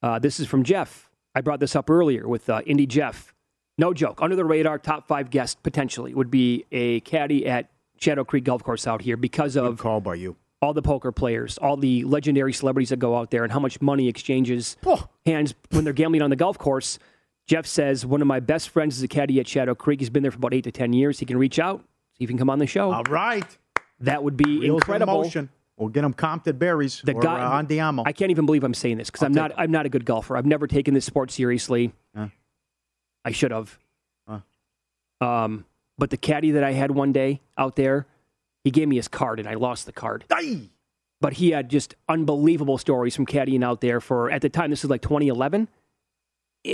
[0.01, 1.09] Uh, this is from Jeff.
[1.35, 3.34] I brought this up earlier with uh, Indy Jeff.
[3.77, 4.21] No joke.
[4.21, 8.63] Under the radar, top five guest potentially would be a caddy at Shadow Creek Golf
[8.63, 10.35] Course out here because of call by you.
[10.61, 13.81] all the poker players, all the legendary celebrities that go out there, and how much
[13.81, 14.77] money exchanges
[15.25, 16.99] hands when they're gambling on the golf course.
[17.47, 19.99] Jeff says one of my best friends is a caddy at Shadow Creek.
[19.99, 21.19] He's been there for about eight to ten years.
[21.19, 21.79] He can reach out,
[22.17, 22.91] see if he can come on the show.
[22.91, 23.45] All right.
[23.99, 25.31] That would be incredible.
[25.77, 28.03] We'll get him comped at Berries The or guy, uh, on Diamo.
[28.05, 29.51] I can't even believe I'm saying this because I'm not.
[29.57, 30.37] I'm not a good golfer.
[30.37, 31.93] I've never taken this sport seriously.
[33.25, 33.77] I should have.
[34.27, 34.39] Huh.
[35.19, 35.65] Um,
[35.97, 38.05] but the caddy that I had one day out there,
[38.63, 40.23] he gave me his card and I lost the card.
[40.31, 40.69] Aye.
[41.21, 44.69] But he had just unbelievable stories from caddying out there for at the time.
[44.69, 45.67] This is like 2011.
[46.65, 46.69] Eh,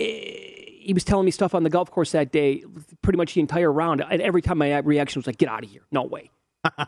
[0.83, 2.63] He was telling me stuff on the golf course that day,
[3.03, 4.01] pretty much the entire round.
[4.01, 5.83] And every time my reaction was like, "Get out of here!
[5.91, 6.31] No way!"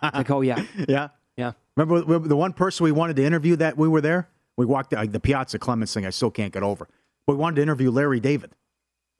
[0.01, 1.09] like, oh yeah, yeah.
[1.37, 1.51] yeah.
[1.77, 4.29] Remember, the one person we wanted to interview that we were there?
[4.57, 6.05] We walked uh, the Piazza Clemens thing.
[6.07, 6.87] I still can't get over.
[7.27, 8.51] We wanted to interview Larry David,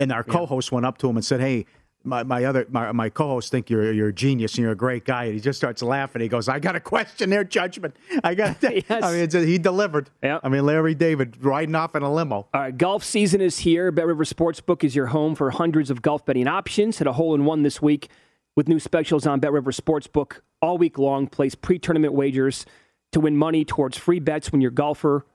[0.03, 1.65] and our co-host went up to him and said, "Hey,
[2.03, 5.05] my, my other my, my co-hosts think you're you're a genius and you're a great
[5.05, 6.21] guy." And he just starts laughing.
[6.21, 7.95] He goes, "I got to question their judgment.
[8.23, 10.09] I got." To I mean, he delivered.
[10.21, 10.39] Yeah.
[10.43, 12.35] I mean, Larry David riding off in a limo.
[12.35, 13.91] All right, golf season is here.
[13.91, 16.99] Bet River Sportsbook is your home for hundreds of golf betting options.
[16.99, 18.09] Hit a hole in one this week
[18.55, 21.27] with new specials on Bet River Sportsbook all week long.
[21.27, 22.65] Place pre tournament wagers
[23.13, 25.25] to win money towards free bets when your golfer,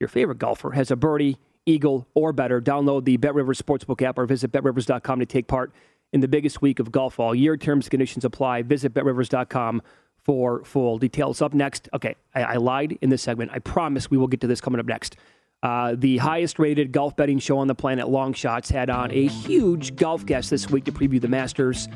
[0.00, 2.60] your favorite golfer, has a birdie, eagle, or better.
[2.60, 5.72] Download the Bet River Sportsbook app or visit betrivers.com to take part
[6.12, 7.56] in the biggest week of golf all year.
[7.56, 8.62] Terms and conditions apply.
[8.62, 9.82] Visit betrivers.com
[10.18, 11.42] for full details.
[11.42, 13.50] Up next, okay, I, I lied in this segment.
[13.52, 15.16] I promise we will get to this coming up next.
[15.62, 19.28] Uh, the highest rated golf betting show on the planet, Long Shots, had on a
[19.28, 21.88] huge golf guest this week to preview the Masters.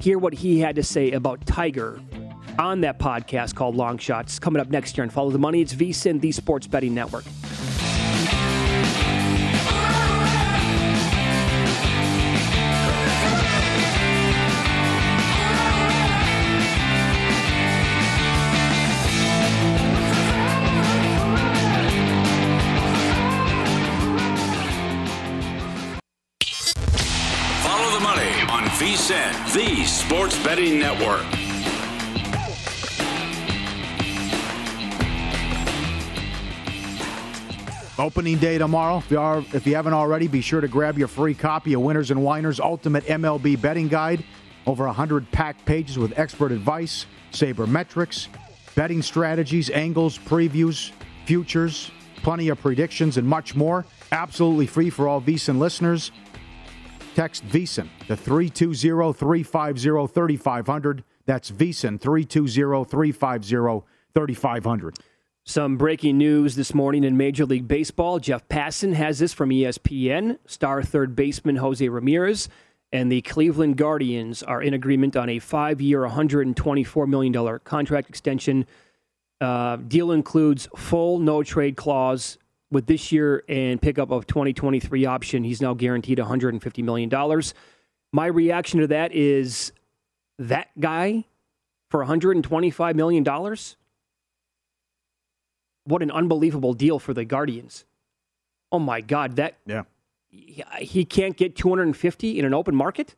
[0.00, 2.00] Hear what he had to say about Tiger
[2.60, 4.38] on that podcast called Long Shots.
[4.38, 5.60] Coming up next year and follow the money.
[5.60, 7.24] It's VSIN, the Sports Betting Network.
[30.08, 31.22] Sports Betting Network.
[37.98, 38.96] Opening day tomorrow.
[38.96, 41.82] If you, are, if you haven't already, be sure to grab your free copy of
[41.82, 44.24] Winners and Winers Ultimate MLB Betting Guide.
[44.66, 48.28] Over 100 packed pages with expert advice, sabermetrics,
[48.74, 50.90] betting strategies, angles, previews,
[51.26, 51.90] futures,
[52.22, 53.84] plenty of predictions, and much more.
[54.10, 56.12] Absolutely free for all VSIN listeners.
[57.18, 61.02] Text VSIN to 320 350 3500.
[61.26, 64.98] That's VSIN 320 350 3500.
[65.42, 68.20] Some breaking news this morning in Major League Baseball.
[68.20, 70.38] Jeff Passan has this from ESPN.
[70.46, 72.48] Star third baseman Jose Ramirez
[72.92, 78.64] and the Cleveland Guardians are in agreement on a five year, $124 million contract extension.
[79.40, 82.38] Uh, deal includes full no trade clause
[82.70, 85.44] with this year and pickup of 2023 option.
[85.44, 87.42] He's now guaranteed $150 million.
[88.12, 89.72] My reaction to that is
[90.38, 91.24] that guy
[91.90, 93.24] for $125 million?
[95.84, 97.86] what an unbelievable deal for the Guardians.
[98.70, 99.84] Oh my God, that Yeah.
[100.28, 103.14] he, can't get 250 in an open market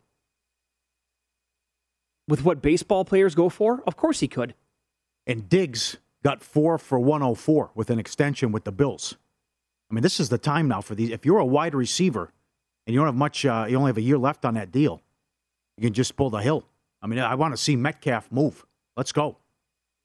[2.28, 3.82] with what baseball players go for?
[3.88, 4.54] Of course he could.
[5.26, 9.16] And Diggs got four for 104 with an extension with the Bills.
[9.90, 11.11] I mean, this is the time now for these.
[11.11, 12.33] If you're a wide receiver
[12.87, 15.03] and you don't have much, uh, you only have a year left on that deal,
[15.76, 16.64] you can just pull the hill.
[17.03, 18.64] I mean, I want to see Metcalf move.
[18.96, 19.38] Let's go.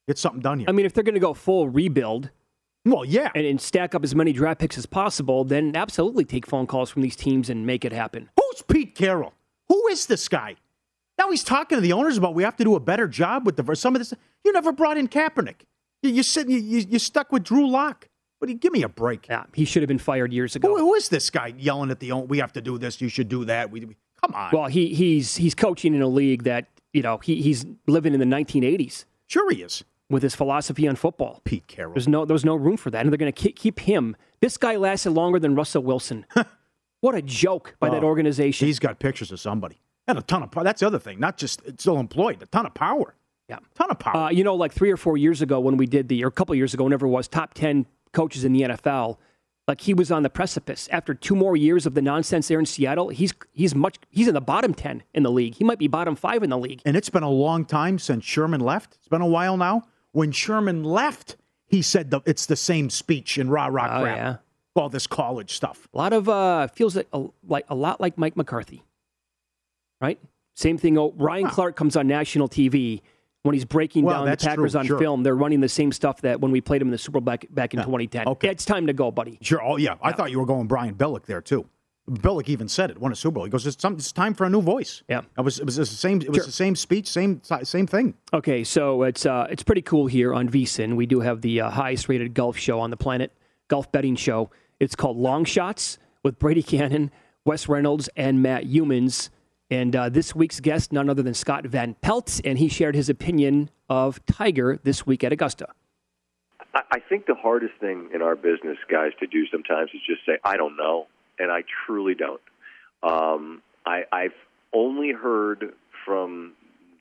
[0.08, 0.69] Get something done here.
[0.69, 2.30] I mean, if they're going to go full rebuild,
[2.86, 6.45] well, yeah, and, and stack up as many draft picks as possible, then absolutely take
[6.45, 8.30] phone calls from these teams and make it happen.
[8.39, 9.34] Who's Pete Carroll?
[9.69, 10.56] Who is this guy?
[11.17, 13.56] Now he's talking to the owners about we have to do a better job with
[13.56, 14.13] the some of this.
[14.43, 15.62] You never brought in Kaepernick.
[16.04, 18.10] You, you sitting, you, you, you stuck with Drew Lock.
[18.53, 19.27] Give me a break.
[19.29, 20.69] Yeah, he should have been fired years ago.
[20.69, 22.13] Who, who is this guy yelling at the?
[22.13, 23.01] We have to do this.
[23.01, 23.71] You should do that.
[23.71, 24.51] We, we come on.
[24.53, 28.19] Well, he he's he's coaching in a league that you know he, he's living in
[28.19, 29.05] the 1980s.
[29.27, 31.41] Sure, he is with his philosophy on football.
[31.43, 31.93] Pete Carroll.
[31.93, 34.15] There's no there's no room for that, and they're going to keep him.
[34.41, 36.25] This guy lasted longer than Russell Wilson.
[37.01, 38.67] what a joke by oh, that organization.
[38.67, 40.63] He's got pictures of somebody and a ton of power.
[40.63, 41.19] That's the other thing.
[41.19, 43.15] Not just still employed, a ton of power.
[43.49, 44.15] Yeah, ton of power.
[44.15, 46.31] Uh, you know, like three or four years ago when we did the, or a
[46.31, 49.17] couple years ago, whenever it was top ten coaches in the NFL.
[49.67, 50.88] Like he was on the precipice.
[50.91, 54.34] After two more years of the nonsense there in Seattle, he's he's much he's in
[54.34, 55.56] the bottom ten in the league.
[55.56, 56.82] He might be bottom five in the league.
[56.86, 58.95] And it's been a long time since Sherman left.
[58.95, 59.88] It's been a while now.
[60.12, 64.17] When Sherman left, he said the, it's the same speech in rah rah oh, crap.
[64.17, 64.36] Yeah.
[64.75, 65.88] All this college stuff.
[65.93, 68.84] A lot of uh, feels like a, like a lot like Mike McCarthy,
[70.01, 70.19] right?
[70.54, 70.97] Same thing.
[70.97, 71.49] Oh, Ryan wow.
[71.49, 73.01] Clark comes on national TV
[73.45, 74.99] when he's breaking well, down the Packers true, on sure.
[74.99, 75.23] film.
[75.23, 77.45] They're running the same stuff that when we played them in the Super Bowl back,
[77.51, 77.86] back in yeah.
[77.86, 78.27] 2010.
[78.27, 78.49] Okay.
[78.49, 79.38] it's time to go, buddy.
[79.41, 79.63] Sure.
[79.63, 79.95] Oh, yeah.
[80.01, 81.67] I thought you were going Brian Billick there, too.
[82.10, 82.99] Billick even said it.
[82.99, 83.43] Won a Super Bowl.
[83.45, 85.75] He goes, "It's, some, it's time for a new voice." Yeah, it was it was
[85.75, 86.21] the same.
[86.21, 86.45] It was sure.
[86.45, 88.13] the same speech, same same thing.
[88.31, 90.97] Okay, so it's uh, it's pretty cool here on VSIN.
[90.97, 93.31] We do have the uh, highest rated golf show on the planet,
[93.69, 94.51] golf betting show.
[94.79, 97.10] It's called Long Shots with Brady Kannon,
[97.43, 99.29] Wes Reynolds, and Matt Youmans.
[99.69, 103.10] And uh, this week's guest, none other than Scott Van Pelt, and he shared his
[103.10, 105.67] opinion of Tiger this week at Augusta.
[106.73, 110.38] I think the hardest thing in our business, guys, to do sometimes is just say,
[110.43, 111.08] I don't know
[111.39, 112.41] and I truly don't.
[113.01, 114.34] Um, I, I've
[114.73, 115.73] only heard
[116.06, 116.54] from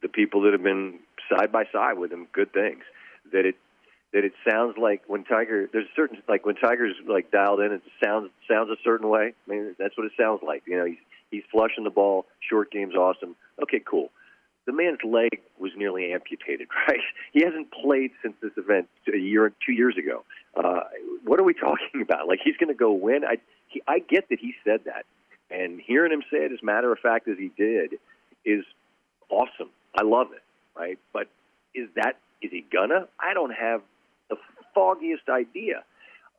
[0.03, 1.01] the people that have been
[1.31, 2.83] side by side with him good things.
[3.33, 3.57] That it
[4.13, 7.83] that it sounds like when Tiger there's certain like when Tiger's like dialed in, it
[8.03, 9.35] sounds sounds a certain way.
[9.47, 10.63] I mean that's what it sounds like.
[10.67, 10.99] You know, he's
[11.35, 13.37] he's flushing the ball, short game's awesome.
[13.63, 14.11] Okay, cool.
[14.67, 17.01] The man's leg was nearly amputated, right?
[17.33, 20.25] He hasn't played since this event a year, two years ago.
[20.57, 20.81] Uh,
[21.25, 22.29] what are we talking about?
[22.29, 23.25] Like he's going to go win?
[23.25, 23.37] I
[23.69, 25.05] he, I get that he said that,
[25.51, 27.95] and hearing him say it as matter of fact as he did
[28.45, 28.65] is
[29.29, 29.71] awesome.
[29.97, 30.43] I love it,
[30.79, 30.99] right?
[31.13, 31.29] But
[31.75, 33.09] is that is he gonna?
[33.19, 33.83] I don't have
[34.31, 34.37] the
[34.75, 35.85] foggiest idea.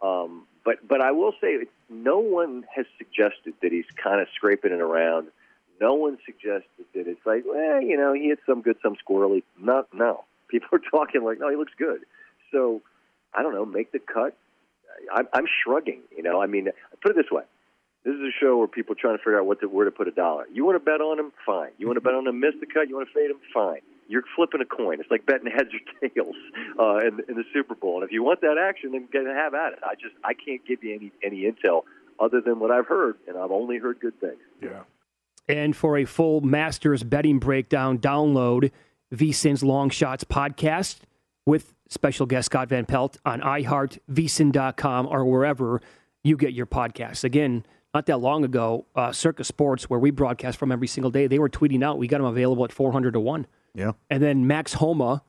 [0.02, 4.74] Um, but but I will say no one has suggested that he's kind of scraping
[4.74, 5.28] it around.
[5.80, 9.44] No one suggested that it's like, well, you know, he hit some good, some squirrely.
[9.60, 10.24] No, no.
[10.48, 12.02] People are talking like, no, he looks good.
[12.52, 12.82] So
[13.34, 14.36] I don't know, make the cut,
[15.14, 16.02] I'm, I'm shrugging.
[16.16, 16.70] You know, I mean,
[17.02, 17.44] put it this way:
[18.04, 19.92] this is a show where people are trying to figure out what to, where to
[19.92, 20.46] put a dollar.
[20.52, 21.32] You want to bet on him?
[21.46, 21.72] Fine.
[21.78, 22.40] You want to bet on him?
[22.40, 22.90] Miss the cut?
[22.90, 23.38] You want to fade him?
[23.54, 23.82] Fine.
[24.08, 25.00] You're flipping a coin.
[25.00, 26.36] It's like betting heads or tails
[26.80, 27.96] uh, in, in the Super Bowl.
[27.96, 29.80] And if you want that action, then get have at it.
[29.84, 31.84] I just I can't give you any any intel
[32.20, 34.40] other than what I've heard, and I've only heard good things.
[34.62, 34.84] Yeah.
[35.48, 38.72] And for a full Masters betting breakdown, download
[39.14, 41.00] VSIN's Long Shots podcast
[41.46, 45.82] with special guest Scott Van Pelt on iHeart, VSIN.com, or wherever
[46.24, 47.24] you get your podcasts.
[47.24, 47.64] Again,
[47.94, 51.40] not that long ago, uh, Circa Sports, where we broadcast from every single day, they
[51.40, 53.46] were tweeting out we got them available at 400 to 1.
[53.76, 53.92] Yeah.
[54.10, 55.22] And then Max Homa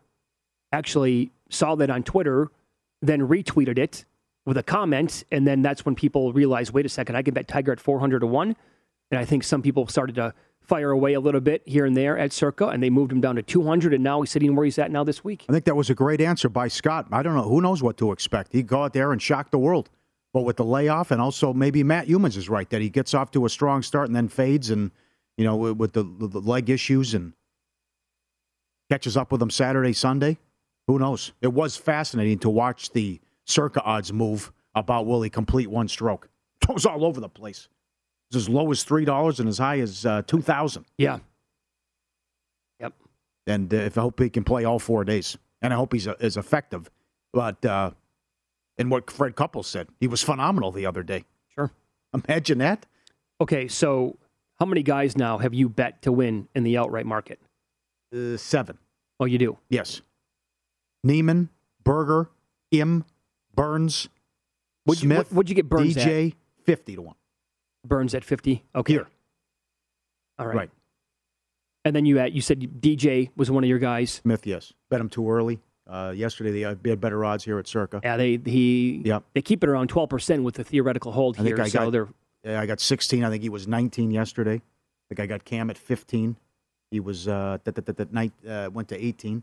[0.73, 2.51] actually saw that on Twitter,
[3.03, 4.05] then retweeted it
[4.45, 5.25] with a comment.
[5.31, 8.21] And then that's when people realized wait a second, I can bet Tiger at 400
[8.21, 8.57] to 1.
[9.11, 10.35] And I think some people started to
[10.67, 13.37] fire away a little bit here and there at Circa, and they moved him down
[13.37, 15.45] to 200, and now he's sitting where he's at now this week.
[15.49, 17.07] I think that was a great answer by Scott.
[17.13, 17.45] I don't know.
[17.45, 18.53] Who knows what to expect?
[18.53, 19.91] He'd go out there and shock the world.
[20.33, 23.31] But with the layoff, and also maybe Matt Youmans is right that he gets off
[23.31, 24.91] to a strong start and then fades, and,
[25.37, 27.33] you know, with the, the leg issues and
[28.91, 30.39] catches up with him Saturday, Sunday.
[30.87, 31.33] Who knows?
[31.41, 36.29] It was fascinating to watch the Circa odds move about will he complete one stroke.
[36.69, 37.69] It was all over the place.
[38.29, 40.85] It's as low as three dollars and as high as uh, two thousand.
[40.99, 41.21] Yeah.
[42.81, 42.93] Yep.
[43.47, 46.09] And uh, if I hope he can play all four days, and I hope he's
[46.09, 46.91] uh, is effective.
[47.33, 47.93] But uh,
[48.79, 51.25] and what Fred Couples said, he was phenomenal the other day.
[51.55, 51.71] Sure.
[52.13, 52.85] Imagine that.
[53.41, 54.17] Okay, so
[54.59, 57.39] how many guys now have you bet to win in the outright market?
[58.15, 58.79] Uh, seven.
[59.19, 59.59] Oh, you do?
[59.69, 60.03] Yes.
[61.03, 61.51] Niemann,
[61.85, 62.31] Berger,
[62.71, 63.05] Im,
[63.55, 64.09] Burns,
[64.87, 65.11] would Smith.
[65.11, 66.37] You, what, would you get Burns DJ, at?
[66.65, 67.17] fifty to one.
[67.87, 68.65] Burns at 50.
[68.75, 68.93] Okay.
[68.93, 69.09] Here.
[70.39, 70.57] All right.
[70.57, 70.71] Right.
[71.85, 74.21] And then you had, you said DJ was one of your guys.
[74.25, 74.73] Smith, yes.
[74.91, 75.61] Bet him too early.
[75.89, 78.01] Uh, yesterday they had better odds here at Circa.
[78.03, 79.23] Yeah, they he yep.
[79.35, 81.63] they keep it around 12% with the theoretical hold I here.
[81.63, 82.09] I so got, they're
[82.43, 83.23] yeah, I got 16.
[83.23, 84.57] I think he was 19 yesterday.
[84.57, 86.37] I think I got Cam at 15.
[86.97, 89.43] He was uh, that that that night uh, went to 18.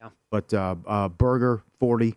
[0.00, 0.10] Yeah.
[0.30, 2.14] But uh, uh, Berger 40,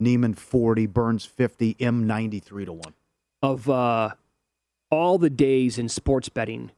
[0.00, 2.94] Niemann 40, Burns 50, Im 93 to one.
[3.42, 4.14] Of uh,
[4.90, 6.70] all the days in sports betting,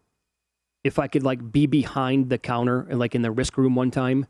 [0.82, 3.92] if I could like be behind the counter and like in the risk room one
[3.92, 4.26] time,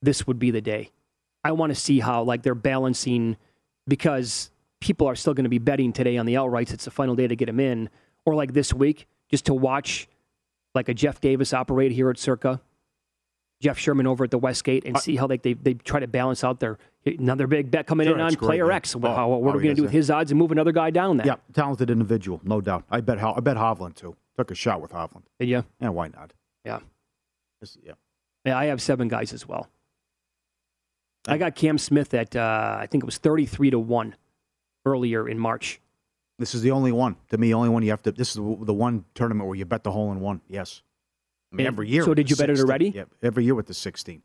[0.00, 0.92] this would be the day.
[1.42, 3.36] I want to see how like they're balancing
[3.88, 6.72] because people are still going to be betting today on the outrights.
[6.72, 7.90] It's the final day to get them in,
[8.24, 10.06] or like this week just to watch
[10.74, 12.60] like a Jeff Davis operate here at Circa,
[13.60, 16.42] Jeff Sherman over at the Westgate, and see how they they, they try to balance
[16.44, 18.76] out their another big bet coming Sure, in on it's great, player yeah.
[18.76, 18.96] X.
[18.96, 20.72] Oh, how, what oh, are we going to do with his odds and move another
[20.72, 21.26] guy down there?
[21.26, 22.84] Yeah, talented individual, no doubt.
[22.90, 24.16] I bet I bet Hovland too.
[24.36, 25.22] Took a shot with Hovland.
[25.38, 25.64] Did you?
[25.80, 26.32] Yeah, why not?
[26.64, 26.80] Yeah.
[27.60, 27.92] This- yeah.
[28.44, 29.68] Yeah, I have seven guys as well.
[31.28, 34.16] I got Cam Smith at uh, I think it was thirty three to one
[34.84, 35.80] earlier in March.
[36.42, 37.14] This is the only one.
[37.28, 38.10] To me, only one you have to.
[38.10, 40.40] This is the the one tournament where you bet the hole in one.
[40.48, 40.82] Yes.
[41.52, 42.02] I mean, And every year.
[42.02, 42.88] so did you bet it already?
[42.90, 44.22] Yeah, every year with the 16.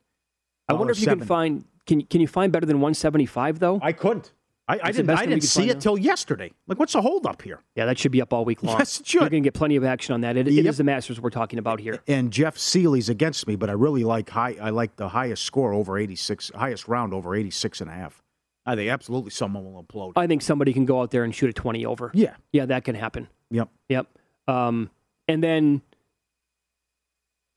[0.68, 3.60] I wonder if you can find can can you find better than one seventy five
[3.60, 3.80] though?
[3.84, 4.34] I couldn't.
[4.68, 5.12] I, I didn't.
[5.12, 5.80] I didn't see it now?
[5.80, 6.52] till yesterday.
[6.68, 7.60] Like, what's the hold up here?
[7.76, 8.80] Yeah, that should be up all week long.
[8.80, 9.22] Yes, it should.
[9.22, 10.36] You're going to get plenty of action on that.
[10.38, 10.66] It, it Yep.
[10.66, 12.02] is the Masters we're talking about here.
[12.08, 14.58] And Jeff Seeley's against me, but I really like high.
[14.60, 18.22] I like the highest score over 86, highest round over 86 and a half.
[18.68, 20.14] I think absolutely someone will implode.
[20.16, 22.12] I think somebody can go out there and shoot a twenty over.
[22.14, 22.36] Yeah.
[22.52, 23.28] yeah, that can happen.
[23.50, 23.70] Yep.
[23.90, 24.08] Yep.
[24.48, 24.92] Um,
[25.28, 25.82] and then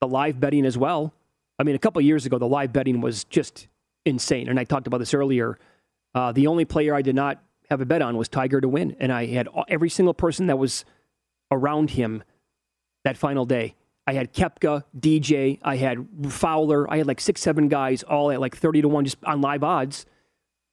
[0.01, 1.13] the live betting as well.
[1.59, 3.69] I mean, a couple of years ago, the live betting was just
[4.07, 4.49] insane.
[4.49, 5.59] And I talked about this earlier.
[6.15, 8.97] Uh, the only player I did not have a bet on was Tiger to win.
[8.99, 10.85] And I had every single person that was
[11.51, 12.23] around him
[13.05, 13.75] that final day.
[14.07, 18.41] I had Koepka, DJ, I had Fowler, I had like six, seven guys all at
[18.41, 20.07] like 30 to 1 just on live odds.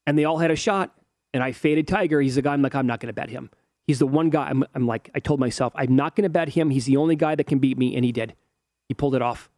[0.08, 0.91] And they all had a shot.
[1.34, 2.20] And I faded Tiger.
[2.20, 3.51] He's the guy I'm like, I'm not going to bet him.
[3.86, 6.49] He's the one guy I'm, I'm like, I told myself, I'm not going to bet
[6.49, 6.72] him.
[6.72, 7.95] He's the only guy that can beat me.
[7.95, 8.34] And he did.
[8.88, 9.49] He pulled it off.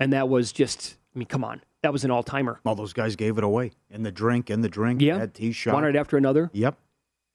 [0.00, 1.62] And that was just, I mean, come on.
[1.82, 2.60] That was an all timer.
[2.64, 5.00] All those guys gave it away in the drink, in the drink.
[5.00, 5.18] Yeah.
[5.18, 5.74] Had tee shot.
[5.74, 6.50] One right after another.
[6.52, 6.76] Yep.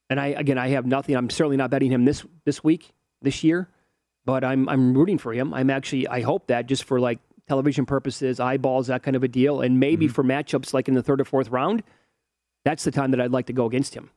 [0.10, 1.16] And I again, I have nothing.
[1.16, 2.92] I'm certainly not betting him this this week,
[3.22, 3.70] this year,
[4.26, 5.54] but I'm I'm rooting for him.
[5.54, 9.28] I'm actually I hope that just for like television purposes, eyeballs, that kind of a
[9.28, 10.14] deal, and maybe Mm-hmm.
[10.14, 11.84] for matchups like in the third or fourth round,
[12.66, 14.10] that's the time that I'd like to go against him.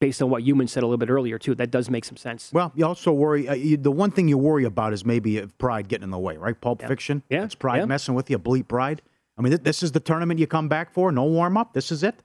[0.00, 2.50] Based on what Human said a little bit earlier too, that does make some sense.
[2.52, 3.48] Well, you also worry.
[3.48, 6.36] Uh, you, the one thing you worry about is maybe pride getting in the way,
[6.36, 6.60] right?
[6.60, 7.22] Pulp Fiction.
[7.30, 7.44] Yeah.
[7.44, 7.84] It's pride Yeah.
[7.84, 8.36] messing with you.
[8.40, 9.00] Bleep pride.
[9.38, 11.12] I mean, th- this is the tournament you come back for.
[11.12, 11.72] No warm up.
[11.72, 12.16] This is it.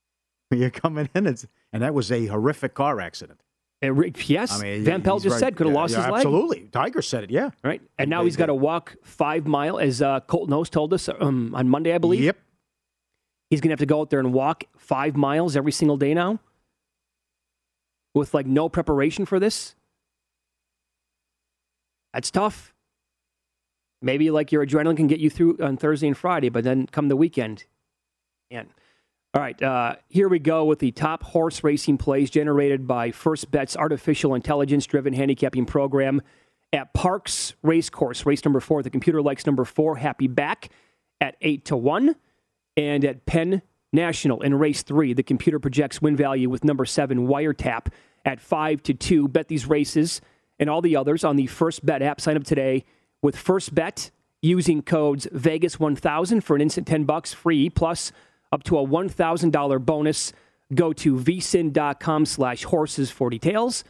[0.50, 3.38] You're coming in, it's, and that was a horrific car accident.
[3.82, 5.40] And yes, I mean, Van Pelt just right.
[5.40, 6.16] said could have Yeah, lost yeah, his leg.
[6.26, 7.30] Absolutely, Tiger said it.
[7.30, 10.92] Yeah, Right, and now he's got to walk five mile, as uh, Colt Knost told
[10.92, 12.22] us um, on Monday, I believe.
[12.22, 12.36] Yep.
[13.48, 16.12] He's going to have to go out there and walk five miles every single day
[16.12, 16.40] now,
[18.14, 19.74] with like no preparation for this.
[22.12, 22.74] That's tough.
[24.02, 27.08] Maybe like your adrenaline can get you through on Thursday and Friday, but then come
[27.08, 27.64] the weekend,
[28.50, 28.68] man.
[29.32, 33.52] All right, uh, here we go with the top horse racing plays generated by First
[33.52, 36.20] Bet's artificial intelligence driven handicapping program
[36.72, 38.26] at Parx Racecourse.
[38.26, 40.70] Race number four, the computer likes number four, Happy Back
[41.20, 42.16] at 8 to 1.
[42.76, 43.62] And at Penn
[43.92, 47.86] National in race three, the computer projects win value with number seven, Wiretap
[48.24, 49.28] at 5 to 2.
[49.28, 50.20] Bet these races
[50.58, 52.20] and all the others on the First Bet app.
[52.20, 52.84] Sign up today
[53.22, 54.10] with First Bet
[54.42, 58.10] using codes Vegas1000 for an instant 10 bucks free, plus
[58.52, 60.32] up to a $1,000 bonus.
[60.74, 63.84] Go to vsin.com slash horses for details.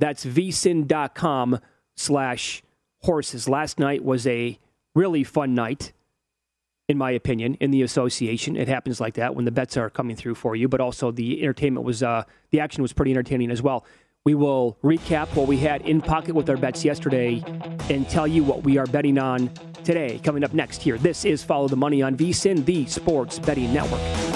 [0.00, 1.60] That's vsin.com
[1.94, 2.62] slash
[3.02, 3.48] horses.
[3.48, 4.58] Last night was a
[4.94, 5.92] really fun night,
[6.88, 8.56] in my opinion, in the association.
[8.56, 11.42] It happens like that when the bets are coming through for you, but also the
[11.42, 13.84] entertainment was, uh, the action was pretty entertaining as well.
[14.26, 17.44] We will recap what we had in pocket with our bets yesterday
[17.88, 19.52] and tell you what we are betting on
[19.84, 20.18] today.
[20.24, 24.35] Coming up next here, this is Follow the Money on VSIN, the Sports Betting Network.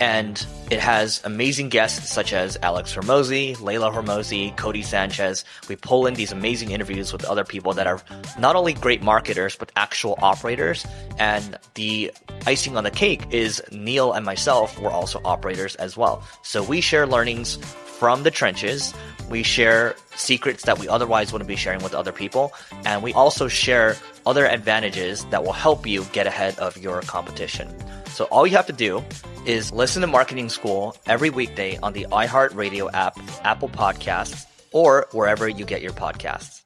[0.00, 5.44] And it has amazing guests such as Alex Hormozi, Layla Hormozi, Codie Sanchez.
[5.68, 8.00] We pull in these amazing interviews with other people that are
[8.38, 10.86] not only great marketers, but actual operators.
[11.18, 12.12] And the
[12.46, 16.22] icing on the cake is Neil and myself were also operators as well.
[16.42, 18.92] So we share learnings from the trenches.
[19.30, 22.52] We share secrets that we otherwise wouldn't be sharing with other people.
[22.84, 27.74] And we also share other advantages that will help you get ahead of your competition.
[28.06, 29.02] So all you have to do
[29.46, 35.48] is listen to Marketing School every weekday on the iHeartRadio app, Apple Podcasts, or wherever
[35.48, 36.62] you get your podcasts.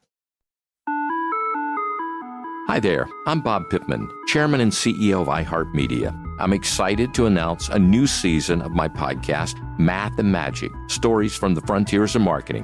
[2.67, 6.17] Hi there, I'm Bob Pittman, Chairman and CEO of iHeartMedia.
[6.39, 11.55] I'm excited to announce a new season of my podcast, Math and Magic Stories from
[11.55, 12.63] the Frontiers of Marketing.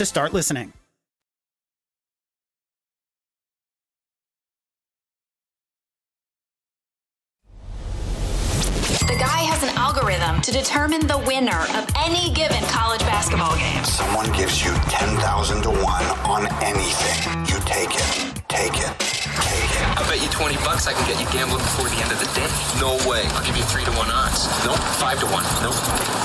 [0.01, 0.73] to start listening.
[9.05, 13.83] The guy has an algorithm to determine the winner of any given college basketball game.
[13.85, 15.85] Someone gives you 10,000 to 1
[16.25, 17.45] on anything.
[17.45, 18.09] You take it.
[18.49, 18.89] Take it.
[18.97, 19.85] Take it.
[19.85, 22.29] I bet you 20 bucks I can get you gambling before the end of the
[22.33, 22.49] day.
[22.81, 23.21] No way.
[23.37, 24.49] I'll give you 3 to 1 odds.
[24.65, 24.81] Nope.
[24.97, 25.45] 5 to 1.
[25.61, 25.77] Nope.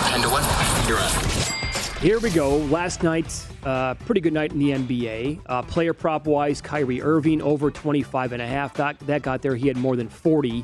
[0.08, 0.88] 10 to 1.
[0.88, 1.55] You're on.
[2.01, 2.59] Here we go.
[2.59, 5.40] Last night, uh, pretty good night in the NBA.
[5.47, 8.74] Uh, player prop wise, Kyrie Irving over 25 and a half.
[8.74, 9.57] That, that got there.
[9.57, 10.62] He had more than 40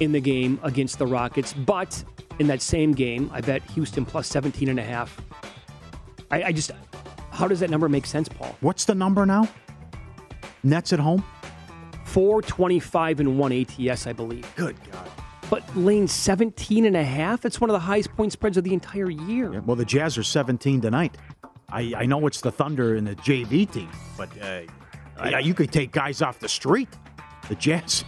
[0.00, 1.52] in the game against the Rockets.
[1.52, 2.02] But
[2.38, 5.20] in that same game, I bet Houston plus 17 and a half.
[6.30, 6.70] I, I just,
[7.30, 8.56] how does that number make sense, Paul?
[8.60, 9.46] What's the number now?
[10.62, 11.22] Nets at home?
[12.06, 14.50] 425 and 1 ATS, I believe.
[14.56, 15.10] Good God.
[15.50, 17.40] But Lane, 17 and a half?
[17.40, 19.52] That's one of the highest point spreads of the entire year.
[19.52, 21.16] Yeah, well, the Jazz are 17 tonight.
[21.68, 24.62] I, I know it's the Thunder and the JV team, but uh,
[25.18, 26.88] I, you could take guys off the street.
[27.48, 28.04] The Jazz,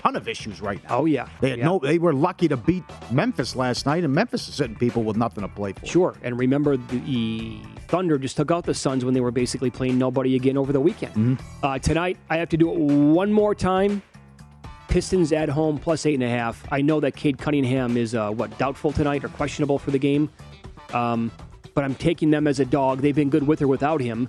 [0.00, 1.00] ton of issues right now.
[1.00, 1.66] Oh yeah, they had yeah.
[1.66, 1.78] no.
[1.78, 5.42] They were lucky to beat Memphis last night, and Memphis is sitting people with nothing
[5.42, 5.86] to play for.
[5.86, 9.98] Sure, and remember the Thunder just took out the Suns when they were basically playing
[9.98, 11.14] nobody again over the weekend.
[11.14, 11.64] Mm-hmm.
[11.64, 14.02] Uh, tonight, I have to do it one more time.
[14.90, 16.64] Pistons at home plus eight and a half.
[16.72, 20.28] I know that Cade Cunningham is uh, what doubtful tonight or questionable for the game,
[20.92, 21.30] um,
[21.74, 23.00] but I'm taking them as a dog.
[23.00, 24.28] They've been good with or without him,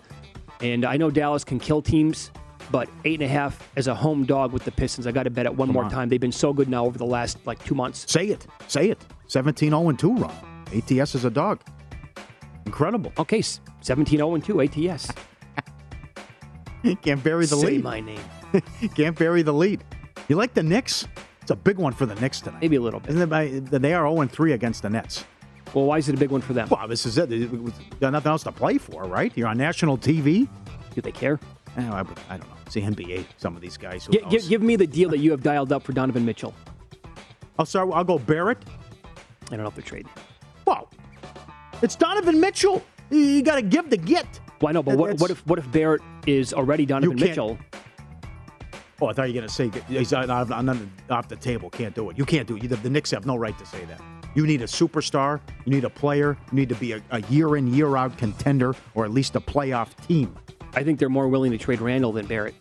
[0.61, 2.31] and I know Dallas can kill teams.
[2.69, 5.29] But eight and a half as a home dog with the Pistons, I got to
[5.29, 5.91] bet it one Come more on.
[5.91, 6.07] time.
[6.07, 8.09] They've been so good now over the last like two months.
[8.09, 8.47] Say it.
[8.69, 9.03] Say it.
[9.27, 10.31] 17 0 2 run.
[10.73, 11.59] ATS is a dog.
[12.65, 13.11] Incredible.
[13.17, 15.11] Okay, 17 0 2 ATS.
[17.01, 17.65] Can't bury the lead.
[17.65, 17.83] Say lead.
[17.83, 18.21] my name.
[18.95, 19.83] Can't bury the lead.
[20.27, 21.07] You like the Knicks?
[21.41, 22.61] It's a big one for the Knicks tonight.
[22.61, 23.11] Maybe a little bit.
[23.11, 25.25] Isn't it They are 0 3 against the Nets.
[25.73, 26.67] Well, why is it a big one for them?
[26.69, 27.29] Well, this is it.
[27.29, 29.31] There's nothing else to play for, right?
[29.35, 30.47] You're on national TV.
[30.93, 31.39] Do they care?
[31.77, 32.55] Eh, I, I, I don't know.
[32.65, 33.25] It's the NBA.
[33.37, 34.09] Some of these guys.
[34.09, 34.23] Knows?
[34.29, 36.53] give, give me the deal that you have dialed up for Donovan Mitchell.
[37.05, 37.09] Oh,
[37.59, 37.89] I'll start.
[37.93, 38.57] I'll go Barrett.
[39.47, 40.11] I don't know if they're trading.
[40.65, 40.89] Well,
[41.81, 42.83] it's Donovan Mitchell.
[43.09, 44.39] You, got to give to get.
[44.61, 47.57] Well, I know, but what, what if what if Barrett is already Donovan Mitchell?
[49.01, 51.69] Oh, I thought you were going to say he's off the table.
[51.71, 52.17] Can't do it.
[52.17, 52.67] You can't do it.
[52.69, 53.99] The, the Knicks have no right to say that.
[54.35, 55.41] You need a superstar.
[55.65, 56.37] You need a player.
[56.51, 59.41] You need to be a, a year in, year out contender, or at least a
[59.41, 60.35] playoff team.
[60.73, 62.53] I think they're more willing to trade Randle than Barrett.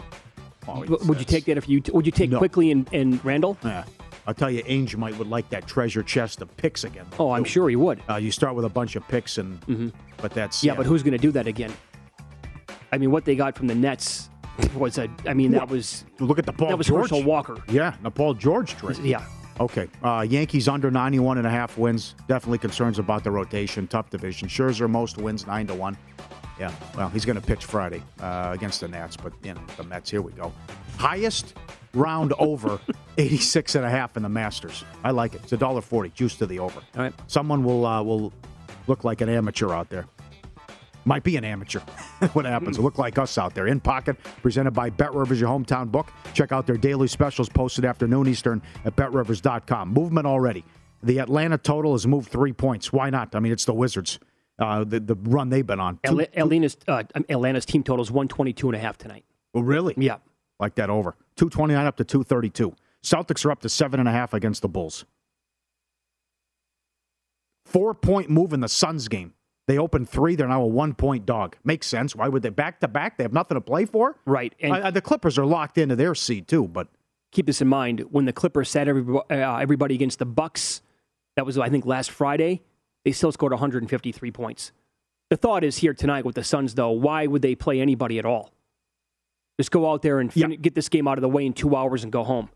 [0.66, 2.38] Oh, would you take that if you would you take No.
[2.38, 3.56] quickly and, and Randle?
[3.64, 3.84] Yeah.
[4.26, 7.06] I'll tell you, Ainge might would like that treasure chest of picks again.
[7.18, 8.00] Oh, I'm sure he would.
[8.08, 11.12] Uh, you start with a bunch of picks, and but that's Yeah, but who's going
[11.12, 11.72] to do that again?
[12.92, 14.29] I mean, what they got from the Nets
[14.74, 15.08] was a.
[15.26, 17.62] I mean, that was look at the Paul that was George Herschel Walker.
[17.68, 18.98] Yeah, the Paul George trade.
[18.98, 19.24] Yeah.
[19.58, 19.88] Okay.
[20.02, 22.14] Uh, Yankees under 91 and a half wins.
[22.28, 23.86] Definitely concerns about the rotation.
[23.86, 24.48] Tough division.
[24.48, 25.98] Scherzer most wins 9 to 1.
[26.58, 26.72] Yeah.
[26.96, 30.10] Well, he's going to pitch Friday uh, against the Nats, but you know, the Mets,
[30.10, 30.50] here we go.
[30.96, 31.54] Highest
[31.92, 32.80] round over
[33.18, 34.82] 86 and a half in the Masters.
[35.04, 35.42] I like it.
[35.42, 36.80] It's a dollar 40 juice to the over.
[36.96, 37.12] All right.
[37.26, 38.32] Someone will uh, will
[38.86, 40.06] look like an amateur out there.
[41.04, 41.80] Might be an amateur.
[42.32, 42.78] what happens?
[42.78, 43.66] Look like us out there.
[43.66, 46.12] In Pocket, presented by Bet Rivers, your hometown book.
[46.34, 49.92] Check out their daily specials posted afternoon Eastern at betrivers.com.
[49.92, 50.64] Movement already.
[51.02, 52.92] The Atlanta total has moved three points.
[52.92, 53.34] Why not?
[53.34, 54.18] I mean, it's the Wizards.
[54.58, 55.98] Uh, the, the run they've been on.
[56.04, 59.24] Two- Atlanta's, uh, Atlanta's team total is 122 and a half tonight.
[59.54, 59.94] Oh, really?
[59.96, 60.18] Yeah.
[60.58, 61.12] Like that over.
[61.36, 62.74] 229 up to 232.
[63.02, 65.06] Celtics are up to seven and a half against the Bulls.
[67.64, 69.32] Four point move in the Suns game.
[69.66, 70.34] They opened three.
[70.34, 71.56] They're now a one point dog.
[71.64, 72.16] Makes sense.
[72.16, 73.16] Why would they back to back?
[73.16, 74.16] They have nothing to play for.
[74.26, 74.54] Right.
[74.60, 76.66] And Uh, the Clippers are locked into their seed too.
[76.66, 76.88] But
[77.30, 80.82] keep this in mind when the Clippers sat everybody, uh, everybody against the Bucks.
[81.36, 82.62] That was I think last Friday.
[83.04, 84.72] They still scored 153 points.
[85.30, 86.90] The thought is here tonight with the Suns, though.
[86.90, 88.50] Why would they play anybody at all?
[89.58, 91.76] Just go out there and fin- get this game out of the way in two
[91.76, 92.50] hours and go home.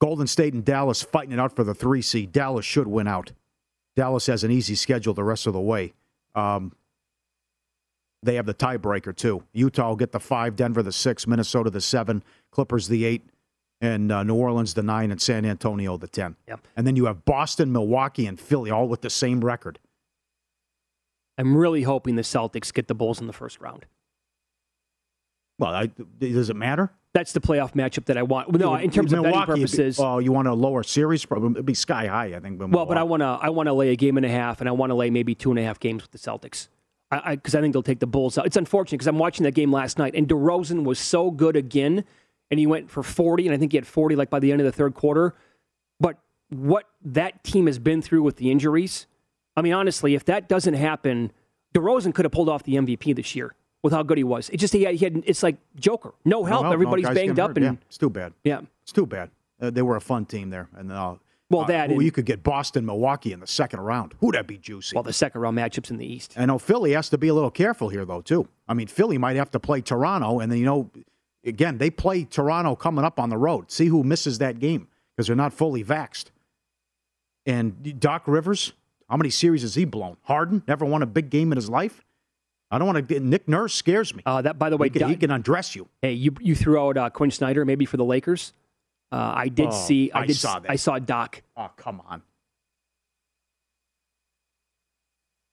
[0.00, 2.30] Golden State and Dallas fighting it out for the three seed.
[2.32, 3.32] Dallas should win out.
[3.96, 5.92] Dallas has an easy schedule the rest of the way.
[6.38, 6.72] Um,
[8.22, 9.42] they have the tiebreaker too.
[9.52, 13.28] Utah will get the five, Denver the six, Minnesota the seven, Clippers the eight,
[13.80, 16.36] and uh, New Orleans the nine, and San Antonio the ten.
[16.48, 16.66] Yep.
[16.76, 19.78] And then you have Boston, Milwaukee, and Philly all with the same record.
[21.36, 23.86] I'm really hoping the Celtics get the Bulls in the first round.
[25.60, 26.90] Well, I, does it matter?
[27.18, 28.52] That's the playoff matchup that I want.
[28.52, 29.98] No, in terms of betting Milwaukee, it'd be- purposes.
[29.98, 31.24] oh, you want a lower series?
[31.24, 32.36] Probably it'd be sky high.
[32.36, 32.60] I think.
[32.60, 34.68] Well, but I want to I want to lay a game and a half, and
[34.68, 36.68] I want to lay maybe two and a half games with the Celtics.
[37.10, 38.46] I because I, think they'll take the Bulls out.
[38.46, 42.04] It's unfortunate because I'm watching that game last night, and DeRozan was so good again,
[42.52, 44.60] and he went for 40, and I think he had 40 like by the end
[44.60, 45.34] of the third quarter.
[45.98, 46.18] But
[46.50, 49.08] what that team has been through with the injuries,
[49.56, 51.32] I mean, honestly, if that doesn't happen,
[51.74, 54.48] DeRozan could have pulled off the MVP this year with how good he was.
[54.50, 56.62] It just he had, he had it's like Joker, no help.
[56.62, 57.56] No, no, Everybody's guys banged up, hurt.
[57.58, 58.32] and yeah, it's too bad.
[58.44, 58.60] Yeah.
[58.82, 59.30] it's too bad.
[59.60, 61.14] Uh, they were a fun team there, and uh,
[61.50, 64.14] Well, uh, that ooh, and- you could get Boston, Milwaukee in the second round.
[64.20, 64.94] Who'd that'd be juicy?
[64.94, 66.34] well, the second round matchups in the East.
[66.36, 68.48] I know Philly has to be a little careful here, though, too.
[68.68, 70.90] I mean, Philly might have to play Toronto, and then you know,
[71.44, 73.70] again, they play Toronto coming up on the road.
[73.70, 76.26] See who misses that game because they're not fully vaxxed.
[77.46, 78.72] And Doc Rivers,
[79.08, 80.16] how many series has he blown?
[80.24, 82.04] Harden never won a big game in his life.
[82.70, 84.22] I don't want to get Nick Nurse scares me.
[84.26, 85.88] Uh, that by the way, he can, he can undress you.
[86.02, 88.52] Hey, you you threw out uh, Quinn Snyder maybe for the Lakers.
[89.10, 90.10] Uh, I did Oh, see.
[90.12, 90.36] I, I did.
[90.36, 90.70] saw that.
[90.70, 91.42] I saw Doc.
[91.56, 92.20] Oh, come on.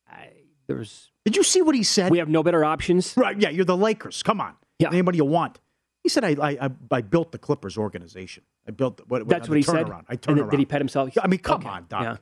[0.10, 0.28] i
[0.68, 1.10] There's.
[1.24, 2.12] Did you see what he said?
[2.12, 3.16] We have no better options.
[3.18, 3.40] Right?
[3.40, 4.22] Yeah, you're the Lakers.
[4.24, 4.54] Come on.
[4.80, 4.90] Yeah.
[4.90, 5.60] Anybody you want.
[6.04, 8.44] He said, I, I, I- built the Clippers organization.
[8.68, 9.88] I built what, That's what he said.
[9.88, 10.04] turnaround.
[10.08, 10.50] I turned around.
[10.52, 11.10] did he pet himself?
[11.20, 11.70] I mean, come Okay.
[11.70, 12.04] on, Doc.
[12.04, 12.18] Yeah.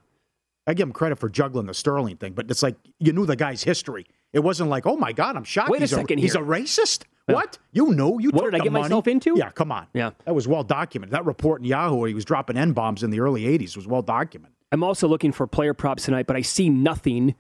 [0.68, 3.36] I give him credit for juggling the Sterling thing, but it's like you knew the
[3.36, 4.06] guy's history.
[4.34, 5.70] It wasn't like, oh my God, I'm shocked.
[5.70, 7.04] Wait a he's second He's a racist.
[7.28, 7.58] What?
[7.72, 8.84] You know You What took did I get money.
[8.84, 9.36] myself into?
[9.38, 9.88] Yeah, come on.
[9.94, 10.12] Yeah.
[10.26, 11.14] That was well documented.
[11.14, 13.88] That report in Yahoo where he was dropping N bombs in the early '80s was
[13.88, 14.56] well documented.
[14.72, 17.36] I'm also looking for player props tonight, but I see nothing.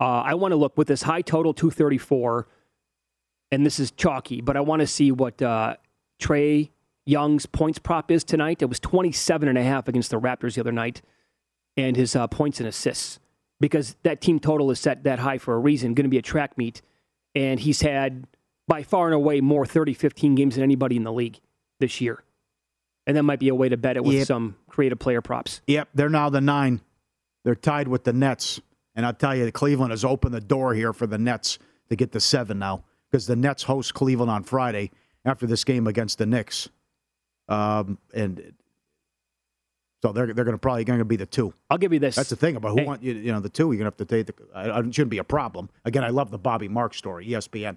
[0.00, 2.48] Uh, I want to look with this high total 234,
[3.52, 5.76] and this is chalky, but I want to see what uh,
[6.20, 6.70] Trae
[7.04, 8.62] Young's points prop is tonight.
[8.62, 11.02] It was 27 and a half against the Raptors the other night,
[11.76, 13.20] and his uh, points and assists
[13.60, 15.94] because that team total is set that high for a reason.
[15.94, 16.82] Going to be a track meet,
[17.34, 18.26] and he's had
[18.66, 21.38] by far and away more 30-15 games than anybody in the league
[21.80, 22.22] this year.
[23.06, 24.26] And that might be a way to bet it with Yep.
[24.26, 25.60] some creative player props.
[25.66, 26.80] Yep, they're now the nine.
[27.44, 28.60] They're tied with the Nets.
[28.94, 31.58] And I'll tell you, Cleveland has opened the door here for the Nets
[31.88, 34.90] to get to seven now because the Nets host Cleveland on Friday
[35.24, 36.68] after this game against the Knicks.
[37.48, 38.52] Um, and
[40.02, 41.52] so they're, they're going to probably going to be the two.
[41.68, 42.16] I'll give you this.
[42.16, 42.84] That's the thing about who Hey.
[42.86, 43.64] want you, you know the two.
[43.72, 44.78] You're going to have to take the.
[44.86, 45.68] It shouldn't be a problem.
[45.84, 47.26] Again, I love the Bobby Mark story.
[47.28, 47.76] ESPN.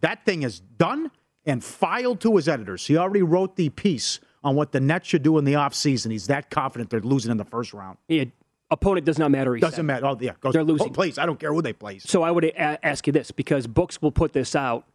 [0.00, 1.10] That thing is done
[1.46, 2.86] and filed to his editors.
[2.86, 6.10] He already wrote the piece on what the Nets should do in the offseason.
[6.10, 7.98] He's that confident they're losing in the first round.
[8.08, 8.24] Yeah,
[8.70, 9.56] opponent does not matter.
[9.56, 9.84] Doesn't said.
[9.84, 10.06] matter.
[10.06, 10.88] Oh yeah, goes, They're losing.
[10.88, 11.98] Oh, please, I don't care who they play.
[12.00, 14.86] So I would a- ask you this because books will put this out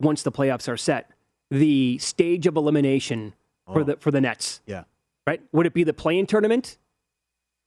[0.00, 1.10] once the playoffs are set.
[1.50, 3.34] The stage of elimination
[3.66, 3.84] for Oh.
[3.84, 4.84] the for the Nets, Yeah.
[5.26, 5.42] Right?
[5.52, 6.78] Would it be the play-in tournament?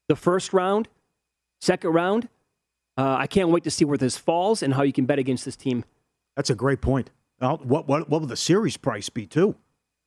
[0.07, 0.87] the first round,
[1.61, 2.29] second round.
[2.97, 5.45] Uh, I can't wait to see where this falls and how you can bet against
[5.45, 5.85] this team.
[6.35, 7.11] That's a great point.
[7.39, 9.55] Well, what what what will the series price be too?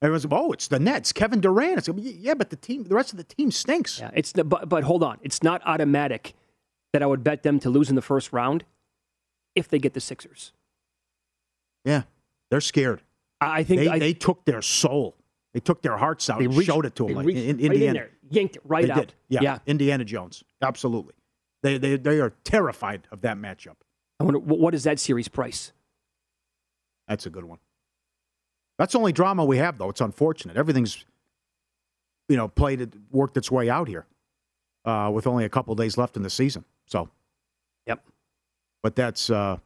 [0.02, 1.86] Everyone's oh, it's the Nets, Kevin Durant.
[1.86, 4.00] It's, yeah, but the team, the rest of the team stinks.
[4.00, 6.34] Yeah, it's the, but but hold on, it's not automatic
[6.92, 8.64] that I would bet them to lose in the first round
[9.54, 10.52] if they get the Sixers.
[11.84, 12.02] Yeah,
[12.50, 13.02] they're scared.
[13.40, 15.16] I think they, I, they took their soul.
[15.52, 17.16] They took their hearts out They and reached- showed it to them.
[17.16, 18.98] Like, in, right in Indiana, there, yanked it right they out.
[18.98, 19.14] Did.
[19.28, 19.40] Yeah.
[19.42, 19.58] Yeah.
[19.66, 21.14] Indiana Jones, absolutely.
[21.62, 23.76] They, they they are terrified of that matchup.
[24.18, 25.72] I wonder what is that series price?
[27.08, 27.58] That's a good one.
[28.78, 29.90] That's the only drama we have, though.
[29.90, 30.56] It's unfortunate.
[30.56, 31.04] Everything's,
[32.28, 34.06] you know, played it, worked its way out here,
[34.84, 36.64] uh, with only a couple days left in the season.
[36.86, 37.10] So,
[37.86, 38.04] Yep.
[38.82, 39.58] But that's, uh,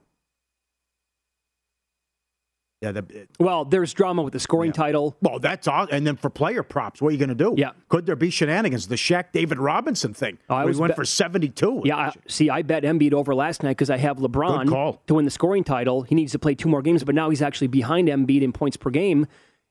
[2.84, 2.92] yeah.
[2.92, 5.16] The, Well, there's drama with the scoring title.
[5.20, 5.88] well, that's all.
[5.90, 7.54] And then for player props, what are you going to do?
[7.56, 7.70] Yeah.
[7.88, 8.86] Could there be shenanigans?
[8.88, 10.38] The Shaq David Robinson thing.
[10.48, 11.82] Oh, I was went bet- for seventy-two.
[11.84, 15.24] Yeah, I- see, I bet Embiid over last night because I have LeBron to win
[15.24, 16.02] the scoring title.
[16.02, 18.76] He needs to play two more games, but now he's actually behind Embiid in points
[18.76, 19.26] per game.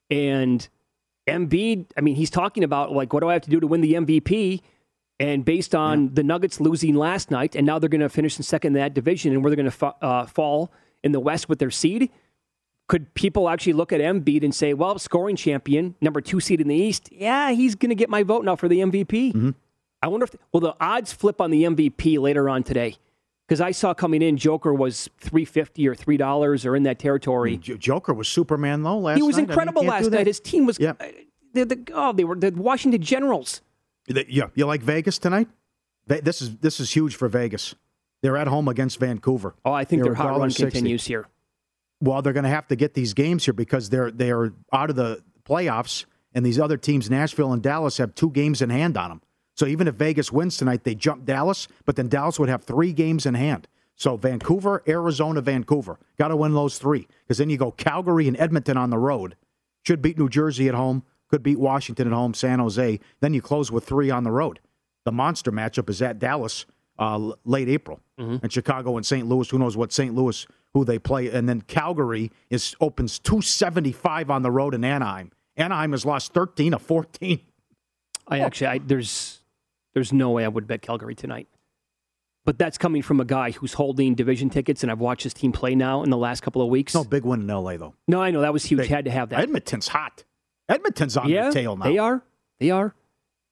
[0.09, 0.67] And
[1.27, 3.81] Embiid, I mean, he's talking about like, what do I have to do to win
[3.81, 4.61] the MVP?
[5.19, 8.43] And based on the Nuggets losing last night, and now they're going to finish in
[8.43, 10.71] second in that division, and where they're going to fa- uh, fall
[11.03, 12.09] in the West with their seed,
[12.87, 16.67] could people actually look at Embiid and say, well, scoring champion, number two seed in
[16.67, 19.53] the East, yeah, he's going to get my vote now for the MVP?
[20.01, 22.97] I wonder if, well the odds flip on the MVP later on today?
[23.47, 26.97] Because I saw coming in, Joker was three fifty or three dollars or in that
[26.99, 27.57] territory.
[27.57, 29.17] J- Joker was Superman though last night.
[29.17, 29.39] he was night.
[29.39, 30.27] I mean, incredible last night.
[30.27, 30.93] His team was, uh,
[31.53, 33.61] the, the, oh, they were the Washington Generals.
[34.07, 35.47] The- Yeah, you like Vegas tonight?
[36.07, 37.75] This is this is huge for Vegas.
[38.21, 39.55] They're at home against Vancouver.
[39.65, 40.57] Oh, I think They're their hot run $1.60.
[40.71, 41.27] continues here.
[42.03, 44.89] Well, they're going to have to get these games here because they're they are out
[44.89, 48.97] of the playoffs, and these other teams, Nashville and Dallas, have two games in hand
[48.97, 49.21] on them.
[49.55, 52.91] So even if Vegas wins tonight, they jump Dallas, but then Dallas would have three
[52.91, 53.69] games in hand.
[53.95, 58.37] So Vancouver, Arizona, Vancouver, got to win those three because then you go Calgary and
[58.37, 59.37] Edmonton on the road.
[59.85, 62.99] Should beat New Jersey at home, could beat Washington at home, San Jose.
[63.21, 64.59] Then you close with three on the road.
[65.05, 66.65] The monster matchup is at Dallas
[66.99, 68.01] uh, late April,
[68.43, 69.27] and Chicago and St.
[69.27, 69.49] Louis.
[69.49, 70.13] Who knows what St.
[70.13, 71.29] Louis who they play?
[71.29, 75.31] And then Calgary is opens two seventy five on the road in Anaheim.
[75.55, 77.39] Anaheim has lost thirteen of fourteen.
[78.27, 79.41] I actually, I, there's,
[79.93, 81.47] there's no way I would bet Calgary tonight.
[82.45, 85.51] But that's coming from a guy who's holding division tickets, and I've watched his team
[85.51, 86.93] play now in the last couple of weeks.
[86.93, 87.77] No big win in L.A.
[87.77, 87.93] though.
[88.07, 88.81] No, I know that was huge.
[88.81, 88.89] Big.
[88.89, 89.39] Had to have that.
[89.41, 90.23] Edmonton's hot.
[90.69, 91.85] Edmonton's on yeah, the tail now.
[91.85, 92.23] They are.
[92.59, 92.95] They are.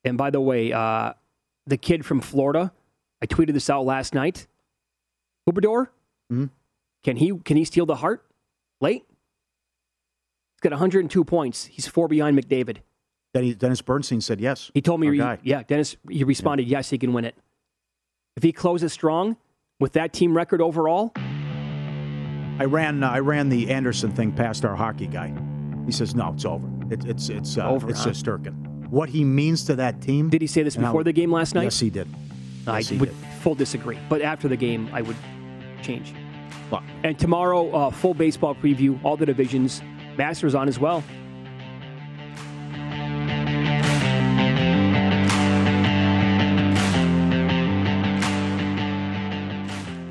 [0.03, 1.13] And by the way, uh,
[1.67, 2.71] the kid from Florida,
[3.21, 4.47] I tweeted this out last night.
[5.49, 5.87] Huberdeau,
[6.31, 6.49] Mhm.
[7.03, 8.25] Can he can he steal the Hart
[8.79, 9.03] late?
[10.55, 11.65] He's got 102 points.
[11.65, 12.77] He's four behind McDavid.
[13.33, 14.69] Denny- Dennis Bernstein said yes.
[14.73, 15.95] He told me, yeah, Dennis.
[16.09, 17.35] He responded, yes, he can win it.
[18.35, 19.37] If he closes strong
[19.79, 24.75] with that team record overall, I ran uh, I ran the Anderson thing past our
[24.75, 25.33] hockey guy.
[25.85, 26.67] He says no, it's over.
[26.91, 28.37] It, it's it's uh, Over, It's huh?
[28.89, 30.29] What he means to that team.
[30.29, 31.63] did he say this before the game last night?
[31.63, 32.07] Yes, he did.
[32.67, 33.17] I he would did.
[33.41, 33.97] full disagree.
[34.09, 35.15] But after the game, I would
[35.81, 36.13] change.
[36.71, 39.81] Well, And tomorrow, uh, full baseball preview, all the divisions.
[40.17, 41.03] Masters on as well.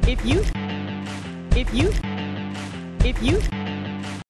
[0.06, 0.44] If you,
[1.56, 1.92] if you,
[3.04, 3.59] if you.